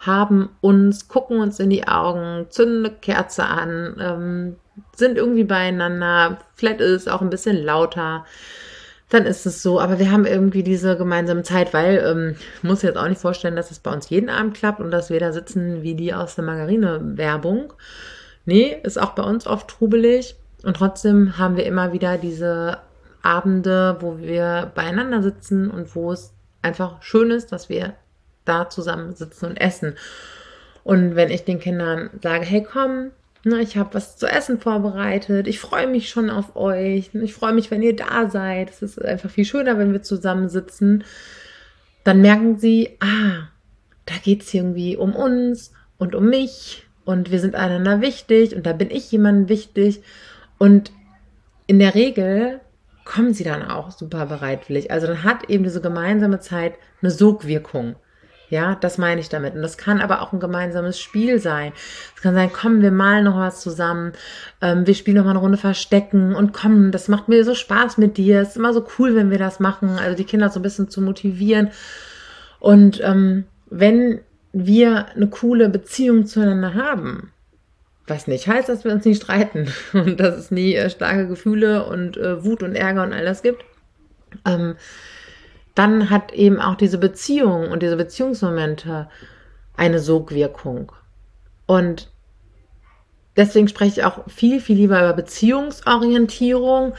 haben 0.00 0.50
uns, 0.60 1.08
gucken 1.08 1.40
uns 1.40 1.58
in 1.60 1.70
die 1.70 1.86
Augen, 1.88 2.46
zünden 2.50 2.86
eine 2.86 2.94
Kerze 2.94 3.44
an, 3.44 3.96
ähm, 4.00 4.56
sind 4.94 5.16
irgendwie 5.16 5.44
beieinander, 5.44 6.38
vielleicht 6.54 6.80
ist 6.80 7.02
es 7.02 7.08
auch 7.08 7.22
ein 7.22 7.30
bisschen 7.30 7.62
lauter, 7.62 8.24
dann 9.08 9.24
ist 9.24 9.46
es 9.46 9.62
so. 9.62 9.80
Aber 9.80 9.98
wir 9.98 10.10
haben 10.10 10.26
irgendwie 10.26 10.62
diese 10.62 10.96
gemeinsame 10.96 11.42
Zeit, 11.42 11.72
weil 11.72 12.04
ähm, 12.06 12.36
ich 12.56 12.62
muss 12.62 12.82
jetzt 12.82 12.96
auch 12.96 13.08
nicht 13.08 13.20
vorstellen, 13.20 13.56
dass 13.56 13.70
es 13.70 13.78
bei 13.78 13.92
uns 13.92 14.10
jeden 14.10 14.28
Abend 14.28 14.54
klappt 14.54 14.80
und 14.80 14.90
dass 14.90 15.10
wir 15.10 15.20
da 15.20 15.32
sitzen 15.32 15.82
wie 15.82 15.94
die 15.94 16.12
aus 16.12 16.34
der 16.34 16.44
Margarine-Werbung. 16.44 17.72
Nee, 18.44 18.76
ist 18.82 19.00
auch 19.00 19.10
bei 19.10 19.22
uns 19.22 19.46
oft 19.46 19.68
trubelig. 19.68 20.36
Und 20.62 20.76
trotzdem 20.76 21.38
haben 21.38 21.56
wir 21.56 21.66
immer 21.66 21.92
wieder 21.92 22.18
diese 22.18 22.78
Abende, 23.22 23.96
wo 24.00 24.18
wir 24.18 24.72
beieinander 24.74 25.22
sitzen 25.22 25.70
und 25.70 25.94
wo 25.94 26.12
es 26.12 26.32
einfach 26.62 27.02
schön 27.02 27.30
ist, 27.30 27.52
dass 27.52 27.68
wir 27.68 27.94
da 28.46 28.70
zusammen 28.70 29.14
sitzen 29.14 29.46
und 29.46 29.56
essen. 29.56 29.94
Und 30.84 31.16
wenn 31.16 31.30
ich 31.30 31.44
den 31.44 31.58
Kindern 31.58 32.10
sage, 32.22 32.44
hey 32.44 32.62
komm, 32.62 33.10
ne, 33.44 33.60
ich 33.60 33.76
habe 33.76 33.94
was 33.94 34.16
zu 34.16 34.26
essen 34.26 34.58
vorbereitet, 34.58 35.46
ich 35.46 35.60
freue 35.60 35.86
mich 35.86 36.08
schon 36.08 36.30
auf 36.30 36.56
euch, 36.56 37.10
ich 37.14 37.34
freue 37.34 37.52
mich, 37.52 37.70
wenn 37.70 37.82
ihr 37.82 37.96
da 37.96 38.28
seid, 38.30 38.70
es 38.70 38.82
ist 38.82 39.04
einfach 39.04 39.30
viel 39.30 39.44
schöner, 39.44 39.78
wenn 39.78 39.92
wir 39.92 40.02
zusammen 40.02 40.48
sitzen, 40.48 41.04
dann 42.04 42.20
merken 42.20 42.58
sie, 42.58 42.96
ah, 43.00 43.48
da 44.04 44.14
geht 44.22 44.42
es 44.42 44.54
irgendwie 44.54 44.96
um 44.96 45.14
uns 45.14 45.72
und 45.98 46.14
um 46.14 46.28
mich 46.28 46.86
und 47.04 47.30
wir 47.30 47.40
sind 47.40 47.54
einander 47.54 48.00
wichtig 48.00 48.54
und 48.54 48.66
da 48.66 48.72
bin 48.72 48.90
ich 48.90 49.10
jemandem 49.10 49.48
wichtig 49.48 50.02
und 50.58 50.92
in 51.66 51.78
der 51.78 51.94
Regel 51.94 52.60
kommen 53.04 53.32
sie 53.32 53.44
dann 53.44 53.62
auch 53.62 53.90
super 53.90 54.26
bereitwillig. 54.26 54.90
Also 54.90 55.06
dann 55.06 55.22
hat 55.22 55.48
eben 55.48 55.64
diese 55.64 55.80
gemeinsame 55.80 56.40
Zeit 56.40 56.74
eine 57.00 57.10
Sogwirkung. 57.10 57.96
Ja, 58.48 58.76
das 58.76 58.96
meine 58.96 59.20
ich 59.20 59.28
damit. 59.28 59.54
Und 59.54 59.62
das 59.62 59.76
kann 59.76 60.00
aber 60.00 60.22
auch 60.22 60.32
ein 60.32 60.40
gemeinsames 60.40 61.00
Spiel 61.00 61.40
sein. 61.40 61.72
Es 62.14 62.22
kann 62.22 62.34
sein, 62.34 62.50
komm, 62.52 62.80
wir 62.80 62.92
malen 62.92 63.24
noch 63.24 63.36
was 63.36 63.60
zusammen, 63.60 64.12
ähm, 64.60 64.86
wir 64.86 64.94
spielen 64.94 65.16
noch 65.16 65.24
mal 65.24 65.30
eine 65.30 65.40
Runde 65.40 65.58
Verstecken 65.58 66.34
und 66.34 66.52
komm, 66.52 66.92
das 66.92 67.08
macht 67.08 67.28
mir 67.28 67.44
so 67.44 67.54
Spaß 67.54 67.98
mit 67.98 68.16
dir. 68.16 68.40
Es 68.40 68.50
ist 68.50 68.56
immer 68.56 68.72
so 68.72 68.86
cool, 68.98 69.16
wenn 69.16 69.30
wir 69.30 69.38
das 69.38 69.58
machen. 69.58 69.98
Also 69.98 70.16
die 70.16 70.24
Kinder 70.24 70.48
so 70.48 70.60
ein 70.60 70.62
bisschen 70.62 70.88
zu 70.88 71.00
motivieren. 71.00 71.70
Und 72.60 73.00
ähm, 73.02 73.46
wenn 73.68 74.20
wir 74.52 75.06
eine 75.14 75.28
coole 75.28 75.68
Beziehung 75.68 76.26
zueinander 76.26 76.74
haben, 76.74 77.32
was 78.06 78.28
nicht 78.28 78.46
heißt, 78.46 78.68
dass 78.68 78.84
wir 78.84 78.92
uns 78.92 79.04
nie 79.04 79.14
streiten 79.14 79.72
und 79.92 80.20
dass 80.20 80.36
es 80.36 80.50
nie 80.50 80.74
äh, 80.74 80.88
starke 80.90 81.26
Gefühle 81.26 81.84
und 81.86 82.16
äh, 82.16 82.44
Wut 82.44 82.62
und 82.62 82.74
Ärger 82.74 83.02
und 83.02 83.12
all 83.12 83.24
das 83.24 83.42
gibt, 83.42 83.64
ähm, 84.46 84.76
dann 85.76 86.10
hat 86.10 86.32
eben 86.32 86.60
auch 86.60 86.74
diese 86.74 86.98
Beziehung 86.98 87.70
und 87.70 87.82
diese 87.82 87.96
Beziehungsmomente 87.96 89.08
eine 89.76 90.00
Sogwirkung. 90.00 90.90
Und 91.66 92.10
deswegen 93.36 93.68
spreche 93.68 94.00
ich 94.00 94.04
auch 94.04 94.28
viel, 94.28 94.60
viel 94.60 94.76
lieber 94.76 94.98
über 94.98 95.12
Beziehungsorientierung 95.12 96.94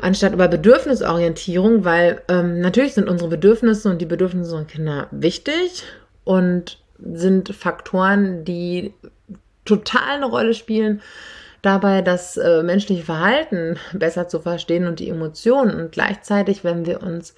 anstatt 0.00 0.32
über 0.32 0.48
Bedürfnisorientierung, 0.48 1.84
weil 1.84 2.22
ähm, 2.28 2.60
natürlich 2.60 2.94
sind 2.94 3.08
unsere 3.08 3.30
Bedürfnisse 3.30 3.88
und 3.88 4.00
die 4.00 4.06
Bedürfnisse 4.06 4.50
unserer 4.50 4.64
Kinder 4.66 5.06
wichtig 5.10 5.84
und 6.24 6.78
sind 6.98 7.54
Faktoren, 7.54 8.44
die 8.44 8.92
total 9.64 10.16
eine 10.16 10.26
Rolle 10.26 10.54
spielen 10.54 11.00
dabei, 11.62 12.02
das 12.02 12.36
äh, 12.36 12.62
menschliche 12.62 13.04
Verhalten 13.04 13.78
besser 13.92 14.28
zu 14.28 14.40
verstehen 14.40 14.86
und 14.86 15.00
die 15.00 15.08
Emotionen. 15.08 15.74
Und 15.74 15.92
gleichzeitig, 15.92 16.64
wenn 16.64 16.86
wir 16.86 17.02
uns 17.02 17.34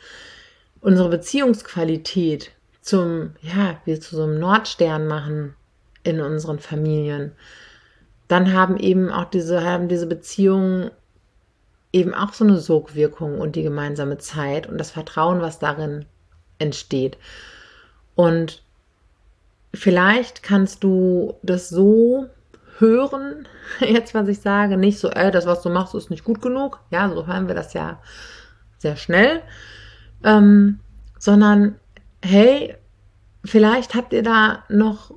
unsere 0.86 1.08
Beziehungsqualität 1.08 2.52
zum, 2.80 3.32
ja, 3.42 3.80
wir 3.86 4.00
zu 4.00 4.14
so 4.14 4.22
einem 4.22 4.38
Nordstern 4.38 5.08
machen 5.08 5.56
in 6.04 6.20
unseren 6.20 6.60
Familien, 6.60 7.32
dann 8.28 8.52
haben 8.52 8.76
eben 8.76 9.10
auch 9.10 9.24
diese, 9.24 9.64
haben 9.64 9.88
diese 9.88 10.06
Beziehungen 10.06 10.92
eben 11.92 12.14
auch 12.14 12.32
so 12.32 12.44
eine 12.44 12.58
Sogwirkung 12.58 13.40
und 13.40 13.56
die 13.56 13.64
gemeinsame 13.64 14.18
Zeit 14.18 14.68
und 14.68 14.78
das 14.78 14.92
Vertrauen, 14.92 15.40
was 15.40 15.58
darin 15.58 16.04
entsteht. 16.60 17.18
Und 18.14 18.62
vielleicht 19.74 20.44
kannst 20.44 20.84
du 20.84 21.34
das 21.42 21.68
so 21.68 22.26
hören, 22.78 23.48
jetzt 23.80 24.14
was 24.14 24.28
ich 24.28 24.40
sage, 24.40 24.76
nicht 24.76 25.00
so, 25.00 25.10
ey, 25.10 25.32
das, 25.32 25.46
was 25.46 25.62
du 25.62 25.68
machst, 25.68 25.96
ist 25.96 26.10
nicht 26.10 26.22
gut 26.22 26.40
genug. 26.40 26.78
Ja, 26.92 27.10
so 27.10 27.26
hören 27.26 27.48
wir 27.48 27.56
das 27.56 27.72
ja 27.72 28.00
sehr 28.78 28.94
schnell, 28.94 29.42
ähm, 30.26 30.80
sondern 31.18 31.76
hey, 32.22 32.74
vielleicht 33.44 33.94
habt 33.94 34.12
ihr 34.12 34.22
da 34.22 34.64
noch 34.68 35.14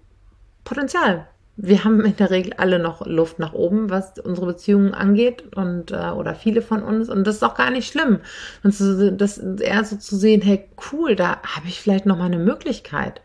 Potenzial. 0.63 1.28
Wir 1.58 1.84
haben 1.84 2.06
in 2.06 2.16
der 2.16 2.30
Regel 2.30 2.54
alle 2.54 2.80
noch 2.80 3.06
Luft 3.06 3.38
nach 3.39 3.51
oben, 3.51 3.89
was 3.89 4.18
unsere 4.20 4.46
Beziehungen 4.46 4.94
angeht 4.94 5.54
und 5.58 5.92
äh, 5.92 6.12
oder 6.12 6.36
viele 6.36 6.62
von 6.62 6.84
uns 6.84 7.10
und 7.10 7.28
das 7.28 7.38
ist 7.38 7.44
auch 7.44 7.56
gar 7.56 7.70
nicht 7.70 7.92
schlimm. 7.92 8.20
Und 8.63 8.74
so, 8.74 9.12
das 9.12 9.38
eher 9.39 9.84
so 9.84 9.98
zu 9.98 10.16
sehen, 10.16 10.42
hey 10.42 10.70
cool, 10.92 11.18
da 11.18 11.42
habe 11.44 11.68
ich 11.68 11.82
vielleicht 11.82 12.06
noch 12.06 12.18
mal 12.18 12.25
eine 12.25 12.38
Möglichkeit 12.38 13.22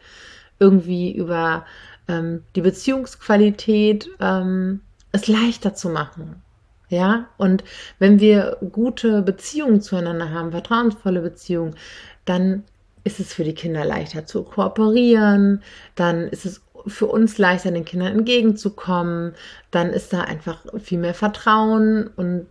irgendwie 0.59 1.14
über 1.14 1.64
ähm, 2.09 2.43
die 2.57 2.62
Beziehungsqualität 2.62 4.09
ähm, 4.19 4.81
es 5.12 5.29
leichter 5.29 5.75
zu 5.75 5.91
machen, 5.91 6.43
ja, 6.88 7.26
und 7.38 7.64
wenn 7.99 8.21
wir 8.21 8.59
gute 8.73 9.23
Beziehungen 9.23 9.81
zueinander 9.81 10.31
haben, 10.31 10.53
vertrauensvolle 10.53 11.21
Beziehungen, 11.21 11.76
dann 12.25 12.64
ist 13.05 13.21
es 13.21 13.35
für 13.35 13.45
die 13.45 13.55
Kinder 13.55 13.85
leichter 13.85 14.26
zu 14.26 14.43
kooperieren, 14.43 15.62
dann 15.95 16.29
ist 16.29 16.47
es 16.47 16.62
für 16.87 17.07
uns 17.07 17.38
leichter, 17.38 17.71
den 17.71 17.85
Kindern 17.85 18.19
entgegenzukommen, 18.19 19.35
dann 19.71 19.91
ist 19.91 20.12
da 20.12 20.23
einfach 20.23 20.64
viel 20.83 20.99
mehr 20.99 21.14
Vertrauen. 21.14 22.09
Und 22.17 22.47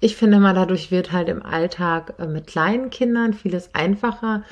ich 0.00 0.16
finde 0.16 0.38
mal, 0.40 0.54
dadurch 0.54 0.90
wird 0.90 1.12
halt 1.12 1.28
im 1.28 1.42
Alltag 1.42 2.14
äh, 2.18 2.26
mit 2.26 2.46
kleinen 2.46 2.90
Kindern 2.90 3.34
vieles 3.34 3.74
einfacher. 3.74 4.42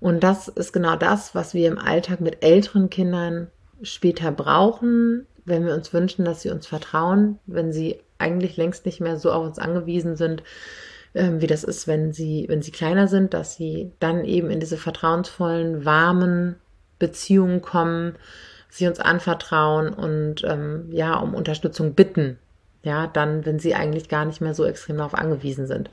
Und 0.00 0.22
das 0.22 0.48
ist 0.48 0.72
genau 0.72 0.96
das, 0.96 1.34
was 1.34 1.54
wir 1.54 1.68
im 1.68 1.78
Alltag 1.78 2.20
mit 2.20 2.42
älteren 2.44 2.90
Kindern 2.90 3.48
später 3.82 4.30
brauchen, 4.32 5.26
wenn 5.44 5.66
wir 5.66 5.74
uns 5.74 5.92
wünschen, 5.92 6.24
dass 6.24 6.42
sie 6.42 6.50
uns 6.50 6.66
vertrauen, 6.66 7.38
wenn 7.46 7.72
sie 7.72 8.00
eigentlich 8.18 8.56
längst 8.56 8.86
nicht 8.86 9.00
mehr 9.00 9.18
so 9.18 9.32
auf 9.32 9.44
uns 9.44 9.58
angewiesen 9.58 10.16
sind, 10.16 10.42
ähm, 11.14 11.40
wie 11.40 11.46
das 11.46 11.64
ist, 11.64 11.88
wenn 11.88 12.12
sie, 12.12 12.46
wenn 12.48 12.62
sie 12.62 12.70
kleiner 12.70 13.08
sind, 13.08 13.34
dass 13.34 13.56
sie 13.56 13.92
dann 13.98 14.24
eben 14.24 14.50
in 14.50 14.60
diese 14.60 14.76
vertrauensvollen, 14.76 15.84
warmen 15.84 16.56
Beziehungen 16.98 17.62
kommen, 17.62 18.16
sie 18.68 18.86
uns 18.86 19.00
anvertrauen 19.00 19.92
und 19.92 20.44
ähm, 20.44 20.88
ja, 20.92 21.16
um 21.16 21.34
Unterstützung 21.34 21.94
bitten. 21.94 22.38
Ja, 22.82 23.06
dann, 23.08 23.44
wenn 23.44 23.58
sie 23.58 23.74
eigentlich 23.74 24.08
gar 24.08 24.24
nicht 24.24 24.40
mehr 24.40 24.54
so 24.54 24.64
extrem 24.64 24.98
darauf 24.98 25.14
angewiesen 25.14 25.66
sind. 25.66 25.90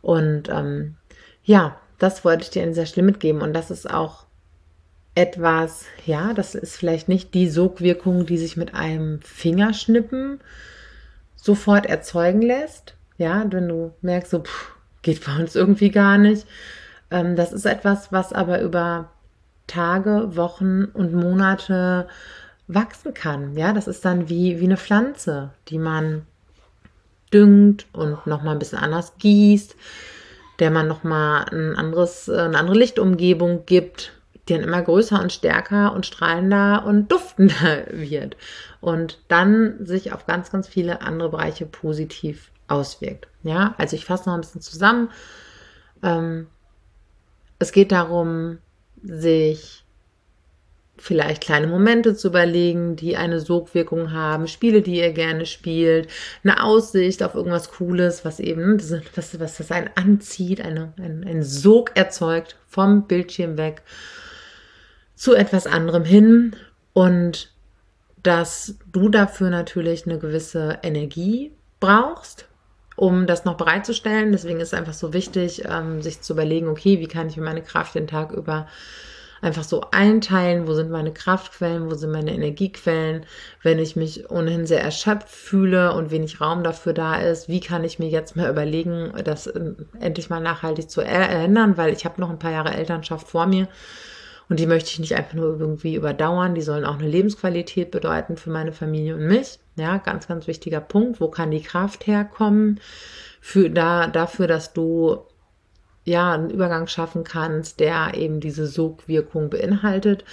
Und 0.00 0.48
ähm, 0.48 0.94
ja, 1.44 1.76
das 1.98 2.24
wollte 2.24 2.44
ich 2.44 2.50
dir 2.50 2.62
an 2.62 2.70
dieser 2.70 2.86
Stelle 2.86 3.06
mitgeben. 3.06 3.42
Und 3.42 3.52
das 3.52 3.70
ist 3.70 3.90
auch 3.90 4.25
etwas, 5.16 5.86
ja, 6.04 6.34
das 6.34 6.54
ist 6.54 6.76
vielleicht 6.76 7.08
nicht 7.08 7.32
die 7.34 7.48
Sogwirkung, 7.48 8.26
die 8.26 8.36
sich 8.36 8.56
mit 8.56 8.74
einem 8.74 9.20
Fingerschnippen 9.22 10.40
sofort 11.34 11.86
erzeugen 11.86 12.42
lässt. 12.42 12.94
Ja, 13.16 13.44
wenn 13.48 13.66
du 13.66 13.92
merkst, 14.02 14.30
so, 14.30 14.40
pff, 14.40 14.74
geht 15.00 15.24
bei 15.24 15.34
uns 15.36 15.56
irgendwie 15.56 15.90
gar 15.90 16.18
nicht. 16.18 16.46
Ähm, 17.10 17.34
das 17.34 17.54
ist 17.54 17.64
etwas, 17.64 18.12
was 18.12 18.34
aber 18.34 18.60
über 18.60 19.10
Tage, 19.66 20.36
Wochen 20.36 20.84
und 20.84 21.14
Monate 21.14 22.08
wachsen 22.68 23.14
kann. 23.14 23.56
Ja, 23.56 23.72
das 23.72 23.88
ist 23.88 24.04
dann 24.04 24.28
wie, 24.28 24.60
wie 24.60 24.64
eine 24.64 24.76
Pflanze, 24.76 25.50
die 25.68 25.78
man 25.78 26.26
düngt 27.32 27.86
und 27.92 28.26
nochmal 28.26 28.54
ein 28.54 28.58
bisschen 28.58 28.78
anders 28.78 29.14
gießt, 29.16 29.76
der 30.58 30.70
man 30.70 30.88
nochmal 30.88 31.46
ein 31.50 31.74
anderes, 31.74 32.28
eine 32.28 32.58
andere 32.58 32.76
Lichtumgebung 32.76 33.64
gibt, 33.64 34.12
die 34.48 34.54
dann 34.54 34.62
immer 34.62 34.82
größer 34.82 35.20
und 35.20 35.32
stärker 35.32 35.92
und 35.92 36.06
strahlender 36.06 36.84
und 36.86 37.10
duftender 37.10 37.86
wird 37.90 38.36
und 38.80 39.18
dann 39.28 39.84
sich 39.84 40.12
auf 40.12 40.26
ganz, 40.26 40.50
ganz 40.50 40.68
viele 40.68 41.02
andere 41.02 41.30
Bereiche 41.30 41.66
positiv 41.66 42.50
auswirkt. 42.68 43.28
Ja, 43.42 43.74
also 43.78 43.96
ich 43.96 44.04
fasse 44.04 44.28
noch 44.28 44.34
ein 44.34 44.40
bisschen 44.40 44.60
zusammen. 44.60 45.10
Ähm, 46.02 46.46
es 47.58 47.72
geht 47.72 47.92
darum, 47.92 48.58
sich 49.02 49.84
vielleicht 50.98 51.42
kleine 51.42 51.66
Momente 51.66 52.14
zu 52.16 52.28
überlegen, 52.28 52.96
die 52.96 53.16
eine 53.16 53.40
Sogwirkung 53.40 54.12
haben, 54.12 54.48
Spiele, 54.48 54.80
die 54.80 54.96
ihr 54.96 55.12
gerne 55.12 55.44
spielt, 55.44 56.08
eine 56.42 56.62
Aussicht 56.62 57.22
auf 57.22 57.34
irgendwas 57.34 57.70
Cooles, 57.70 58.24
was 58.24 58.40
eben, 58.40 58.80
was, 59.14 59.38
was 59.38 59.56
das 59.58 59.70
einen 59.70 59.90
anzieht, 59.94 60.60
eine, 60.60 60.94
ein, 60.96 61.24
ein 61.26 61.42
Sog 61.42 61.92
erzeugt 61.94 62.56
vom 62.66 63.06
Bildschirm 63.06 63.58
weg 63.58 63.82
zu 65.16 65.34
etwas 65.34 65.66
anderem 65.66 66.04
hin 66.04 66.54
und 66.92 67.50
dass 68.22 68.76
du 68.92 69.08
dafür 69.08 69.50
natürlich 69.50 70.06
eine 70.06 70.18
gewisse 70.18 70.78
Energie 70.82 71.52
brauchst, 71.80 72.46
um 72.96 73.26
das 73.26 73.44
noch 73.44 73.56
bereitzustellen. 73.56 74.32
Deswegen 74.32 74.60
ist 74.60 74.68
es 74.68 74.74
einfach 74.74 74.94
so 74.94 75.12
wichtig, 75.12 75.64
ähm, 75.68 76.02
sich 76.02 76.20
zu 76.22 76.32
überlegen, 76.32 76.68
okay, 76.68 77.00
wie 77.00 77.08
kann 77.08 77.28
ich 77.28 77.36
mir 77.36 77.44
meine 77.44 77.62
Kraft 77.62 77.94
den 77.94 78.06
Tag 78.06 78.32
über 78.32 78.66
einfach 79.42 79.64
so 79.64 79.82
einteilen, 79.90 80.66
wo 80.66 80.72
sind 80.72 80.90
meine 80.90 81.12
Kraftquellen, 81.12 81.90
wo 81.90 81.94
sind 81.94 82.10
meine 82.10 82.34
Energiequellen, 82.34 83.26
wenn 83.62 83.78
ich 83.78 83.94
mich 83.94 84.30
ohnehin 84.30 84.66
sehr 84.66 84.82
erschöpft 84.82 85.28
fühle 85.28 85.92
und 85.92 86.10
wenig 86.10 86.40
Raum 86.40 86.64
dafür 86.64 86.94
da 86.94 87.16
ist, 87.16 87.48
wie 87.48 87.60
kann 87.60 87.84
ich 87.84 87.98
mir 87.98 88.08
jetzt 88.08 88.34
mal 88.34 88.50
überlegen, 88.50 89.12
das 89.24 89.46
ähm, 89.46 89.76
endlich 90.00 90.30
mal 90.30 90.40
nachhaltig 90.40 90.90
zu 90.90 91.00
ändern, 91.02 91.76
weil 91.76 91.92
ich 91.92 92.04
habe 92.04 92.20
noch 92.20 92.30
ein 92.30 92.38
paar 92.38 92.52
Jahre 92.52 92.74
Elternschaft 92.74 93.28
vor 93.28 93.46
mir 93.46 93.68
und 94.48 94.60
die 94.60 94.66
möchte 94.66 94.90
ich 94.90 94.98
nicht 94.98 95.14
einfach 95.16 95.34
nur 95.34 95.58
irgendwie 95.58 95.96
überdauern, 95.96 96.54
die 96.54 96.62
sollen 96.62 96.84
auch 96.84 96.98
eine 96.98 97.08
Lebensqualität 97.08 97.90
bedeuten 97.90 98.36
für 98.36 98.50
meine 98.50 98.72
Familie 98.72 99.16
und 99.16 99.26
mich. 99.26 99.58
Ja, 99.76 99.98
ganz, 99.98 100.28
ganz 100.28 100.46
wichtiger 100.46 100.80
Punkt. 100.80 101.20
Wo 101.20 101.28
kann 101.28 101.50
die 101.50 101.62
Kraft 101.62 102.06
herkommen? 102.06 102.80
Für, 103.40 103.70
da, 103.70 104.06
dafür, 104.06 104.46
dass 104.46 104.72
du 104.72 105.24
ja 106.04 106.32
einen 106.32 106.50
Übergang 106.50 106.86
schaffen 106.86 107.24
kannst, 107.24 107.80
der 107.80 108.14
eben 108.14 108.40
diese 108.40 108.66
Sogwirkung 108.66 109.50
beinhaltet. 109.50 110.24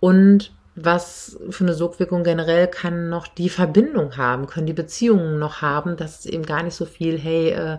Und 0.00 0.52
was 0.74 1.38
für 1.50 1.64
eine 1.64 1.74
Sogwirkung 1.74 2.24
generell 2.24 2.66
kann 2.66 3.08
noch 3.08 3.28
die 3.28 3.48
Verbindung 3.48 4.16
haben, 4.16 4.46
können 4.46 4.66
die 4.66 4.72
Beziehungen 4.72 5.38
noch 5.38 5.62
haben, 5.62 5.96
dass 5.96 6.20
es 6.20 6.26
eben 6.26 6.44
gar 6.44 6.62
nicht 6.62 6.74
so 6.74 6.84
viel, 6.84 7.18
hey, 7.18 7.50
äh, 7.50 7.78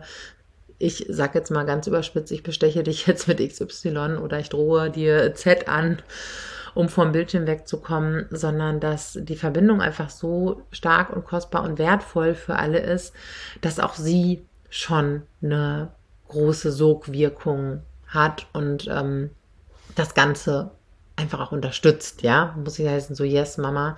ich 0.82 1.06
sag 1.10 1.36
jetzt 1.36 1.52
mal 1.52 1.66
ganz 1.66 1.88
überspitzt, 1.88 2.32
ich 2.32 2.44
besteche 2.44 2.84
dich 2.84 3.08
jetzt 3.08 3.28
mit 3.28 3.40
XY 3.40 4.18
oder 4.22 4.40
ich 4.40 4.50
drohe 4.50 4.90
dir 4.90 5.34
Z 5.36 5.68
an, 5.68 6.02
um 6.74 6.90
vom 6.90 7.12
Bildschirm 7.12 7.48
wegzukommen, 7.48 8.28
sondern 8.30 8.80
dass 8.80 9.18
die 9.22 9.36
Verbindung 9.36 9.82
einfach 9.82 10.10
so 10.10 10.64
stark 10.72 11.10
und 11.12 11.26
kostbar 11.26 11.64
und 11.64 11.78
wertvoll 11.78 12.34
für 12.34 12.56
alle 12.56 12.80
ist, 12.80 13.14
dass 13.62 13.80
auch 13.80 13.96
sie 13.96 14.46
schon 14.70 15.24
eine 15.42 15.92
große 16.30 16.72
Sogwirkung 16.72 17.82
hat 18.08 18.48
und 18.54 18.88
ähm, 18.88 19.32
das 19.96 20.14
Ganze 20.14 20.72
einfach 21.18 21.40
auch 21.40 21.52
unterstützt, 21.52 22.22
ja. 22.24 22.56
Muss 22.58 22.80
ich 22.80 22.88
heißen, 22.88 23.16
so, 23.16 23.24
yes, 23.24 23.58
Mama, 23.58 23.98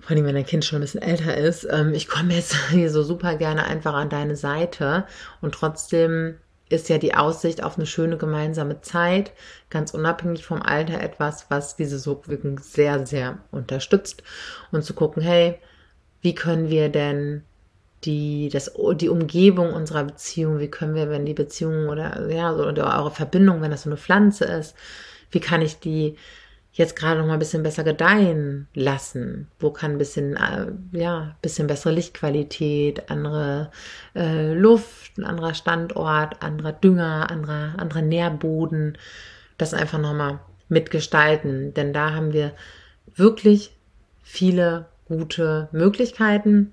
vor 0.00 0.16
allem 0.16 0.24
wenn 0.24 0.34
dein 0.34 0.46
Kind 0.46 0.64
schon 0.64 0.78
ein 0.78 0.82
bisschen 0.82 1.02
älter 1.02 1.36
ist, 1.36 1.66
ähm, 1.70 1.94
ich 1.94 2.08
komme 2.08 2.34
jetzt 2.34 2.56
hier 2.70 2.90
so 2.90 3.02
super 3.02 3.36
gerne 3.36 3.64
einfach 3.64 3.94
an 3.94 4.08
deine 4.08 4.36
Seite 4.36 5.04
und 5.40 5.54
trotzdem 5.54 6.36
ist 6.70 6.88
ja 6.88 6.98
die 6.98 7.14
Aussicht 7.14 7.62
auf 7.62 7.76
eine 7.76 7.86
schöne 7.86 8.16
gemeinsame 8.16 8.80
Zeit, 8.80 9.32
ganz 9.70 9.92
unabhängig 9.92 10.46
vom 10.46 10.62
Alter, 10.62 11.00
etwas, 11.00 11.46
was 11.50 11.74
diese 11.76 11.98
Sogwirkung 11.98 12.60
sehr, 12.60 13.06
sehr 13.06 13.38
unterstützt. 13.50 14.22
Und 14.70 14.84
zu 14.84 14.94
gucken, 14.94 15.20
hey, 15.20 15.58
wie 16.22 16.34
können 16.34 16.70
wir 16.70 16.88
denn 16.88 17.42
die, 18.04 18.48
das, 18.50 18.72
die 18.94 19.08
Umgebung 19.08 19.74
unserer 19.74 20.04
Beziehung, 20.04 20.60
wie 20.60 20.70
können 20.70 20.94
wir, 20.94 21.10
wenn 21.10 21.26
die 21.26 21.34
Beziehung 21.34 21.88
oder, 21.88 22.30
ja, 22.30 22.52
oder 22.52 22.96
eure 22.98 23.10
Verbindung, 23.10 23.60
wenn 23.62 23.72
das 23.72 23.82
so 23.82 23.90
eine 23.90 23.96
Pflanze 23.96 24.44
ist, 24.44 24.76
wie 25.32 25.40
kann 25.40 25.62
ich 25.62 25.80
die 25.80 26.16
jetzt 26.72 26.96
gerade 26.96 27.20
noch 27.20 27.26
mal 27.26 27.34
ein 27.34 27.38
bisschen 27.38 27.62
besser 27.62 27.84
gedeihen 27.84 28.68
lassen? 28.74 29.48
Wo 29.58 29.70
kann 29.70 29.92
ein 29.92 29.98
bisschen, 29.98 30.36
äh, 30.36 30.72
ja, 30.92 31.36
bisschen 31.42 31.66
bessere 31.66 31.92
Lichtqualität, 31.92 33.10
andere 33.10 33.70
äh, 34.14 34.52
Luft, 34.52 35.18
ein 35.18 35.24
anderer 35.24 35.54
Standort, 35.54 36.42
anderer 36.42 36.72
Dünger, 36.72 37.30
anderer, 37.30 37.74
anderer 37.78 38.02
Nährboden, 38.02 38.96
das 39.58 39.74
einfach 39.74 39.98
noch 39.98 40.14
mal 40.14 40.40
mitgestalten. 40.68 41.74
Denn 41.74 41.92
da 41.92 42.12
haben 42.14 42.32
wir 42.32 42.52
wirklich 43.14 43.76
viele 44.22 44.86
gute 45.06 45.68
Möglichkeiten. 45.72 46.72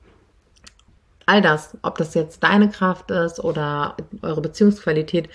All 1.25 1.41
das, 1.41 1.75
ob 1.81 1.97
das 1.97 2.13
jetzt 2.13 2.43
deine 2.43 2.69
Kraft 2.69 3.11
ist 3.11 3.43
oder 3.43 3.97
eure 4.21 4.41
Beziehungsqualität, 4.41 5.27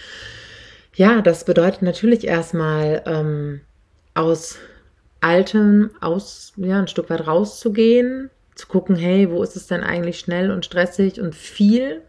ja, 0.95 1.21
das 1.21 1.45
bedeutet 1.45 1.83
natürlich 1.83 2.27
erstmal, 2.27 3.03
ähm, 3.07 3.61
aus 4.15 4.59
Altem 5.21 5.91
aus, 6.01 6.53
ja, 6.57 6.79
ein 6.79 6.89
Stück 6.89 7.09
weit 7.11 7.27
rauszugehen, 7.27 8.31
zu 8.55 8.67
gucken, 8.67 8.97
hey, 8.97 9.31
wo 9.31 9.43
ist 9.43 9.57
es 9.57 9.67
denn 9.67 9.83
eigentlich 9.83 10.19
schnell 10.19 10.51
und 10.51 10.65
stressig 10.65 11.21
und 11.21 11.35
viel? 11.35 12.03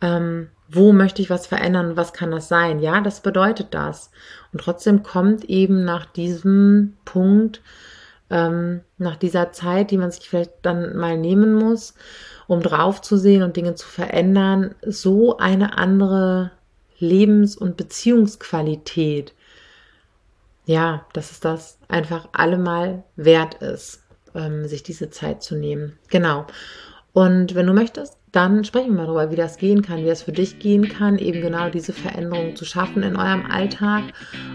Ähm, 0.00 0.48
wo 0.68 0.92
möchte 0.92 1.22
ich 1.22 1.30
was 1.30 1.46
verändern 1.46 1.96
was 1.96 2.12
kann 2.12 2.30
das 2.30 2.48
sein? 2.48 2.80
Ja, 2.80 3.00
das 3.00 3.20
bedeutet 3.20 3.68
das. 3.72 4.10
Und 4.52 4.60
trotzdem 4.60 5.02
kommt 5.02 5.44
eben 5.44 5.84
nach 5.84 6.06
diesem 6.06 6.96
Punkt, 7.04 7.60
ähm, 8.30 8.80
nach 8.96 9.16
dieser 9.16 9.52
Zeit, 9.52 9.90
die 9.90 9.98
man 9.98 10.10
sich 10.10 10.28
vielleicht 10.28 10.52
dann 10.62 10.96
mal 10.96 11.18
nehmen 11.18 11.54
muss, 11.54 11.94
um 12.46 12.60
drauf 12.62 13.02
zu 13.02 13.16
sehen 13.16 13.42
und 13.42 13.56
Dinge 13.56 13.74
zu 13.74 13.86
verändern, 13.86 14.74
so 14.86 15.36
eine 15.36 15.76
andere 15.76 16.52
Lebens- 16.98 17.56
und 17.56 17.76
Beziehungsqualität 17.76 19.34
ja, 20.66 21.06
dass 21.12 21.30
es 21.30 21.40
das 21.40 21.78
einfach 21.88 22.28
allemal 22.32 23.04
wert 23.16 23.54
ist, 23.54 24.02
ähm, 24.34 24.66
sich 24.66 24.82
diese 24.82 25.10
Zeit 25.10 25.42
zu 25.42 25.56
nehmen. 25.56 25.98
Genau. 26.10 26.46
Und 27.12 27.54
wenn 27.54 27.66
du 27.66 27.72
möchtest, 27.72 28.18
dann 28.34 28.64
sprechen 28.64 28.88
wir 28.88 28.96
mal 28.96 29.06
darüber, 29.06 29.30
wie 29.30 29.36
das 29.36 29.58
gehen 29.58 29.82
kann, 29.82 30.02
wie 30.02 30.08
das 30.08 30.22
für 30.22 30.32
dich 30.32 30.58
gehen 30.58 30.88
kann, 30.88 31.18
eben 31.18 31.40
genau 31.40 31.70
diese 31.70 31.92
Veränderung 31.92 32.56
zu 32.56 32.64
schaffen 32.64 33.04
in 33.04 33.14
eurem 33.14 33.46
Alltag 33.46 34.02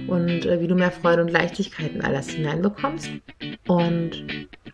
und 0.07 0.45
äh, 0.45 0.59
wie 0.59 0.67
du 0.67 0.75
mehr 0.75 0.91
Freude 0.91 1.21
und 1.21 1.31
Leichtigkeit 1.31 1.93
in 1.93 2.01
all 2.01 2.11
das 2.11 2.29
hineinbekommst. 2.29 3.09
Und 3.67 4.25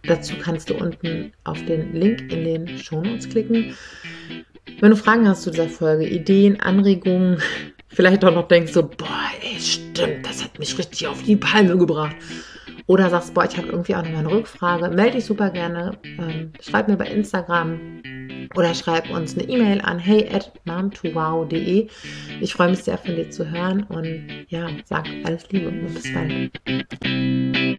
dazu 0.07 0.33
kannst 0.41 0.71
du 0.71 0.75
unten 0.75 1.33
auf 1.43 1.63
den 1.65 1.93
Link 1.93 2.33
in 2.33 2.43
den 2.43 2.79
Shownotes 2.79 3.29
klicken. 3.29 3.75
Wenn 4.79 4.89
du 4.89 4.97
Fragen 4.97 5.27
hast 5.27 5.43
zu 5.43 5.51
dieser 5.51 5.69
Folge, 5.69 6.07
Ideen, 6.07 6.59
Anregungen, 6.59 7.39
vielleicht 7.89 8.25
auch 8.25 8.33
noch 8.33 8.47
denkst 8.47 8.73
so, 8.73 8.81
boah, 8.81 9.29
ey, 9.45 9.59
stimmt, 9.59 10.25
das 10.25 10.43
hat 10.43 10.57
mich 10.59 10.77
richtig 10.77 11.07
auf 11.07 11.21
die 11.23 11.35
Palme 11.35 11.77
gebracht. 11.77 12.15
Oder 12.87 13.09
sagst, 13.09 13.33
boah, 13.33 13.45
ich 13.45 13.57
habe 13.57 13.67
irgendwie 13.69 13.95
auch 13.95 14.03
noch 14.03 14.19
eine 14.19 14.29
Rückfrage, 14.29 14.89
melde 14.89 15.17
dich 15.17 15.25
super 15.25 15.49
gerne, 15.49 15.97
ähm, 16.03 16.51
schreib 16.61 16.87
mir 16.87 16.97
bei 16.97 17.07
Instagram 17.07 18.01
oder 18.55 18.75
schreib 18.75 19.09
uns 19.09 19.35
eine 19.35 19.47
E-Mail 19.49 19.81
an 19.81 19.97
hey 19.97 20.29
at 20.31 20.51
mom2wow.de. 20.65 21.87
Ich 22.41 22.53
freue 22.53 22.69
mich 22.69 22.83
sehr 22.83 22.97
von 22.97 23.15
dir 23.15 23.29
zu 23.29 23.49
hören 23.49 23.83
und 23.83 24.45
ja, 24.49 24.67
sag 24.85 25.07
alles 25.23 25.49
Liebe 25.51 25.69
und 25.69 25.93
bis 25.93 26.13
bald. 26.13 27.75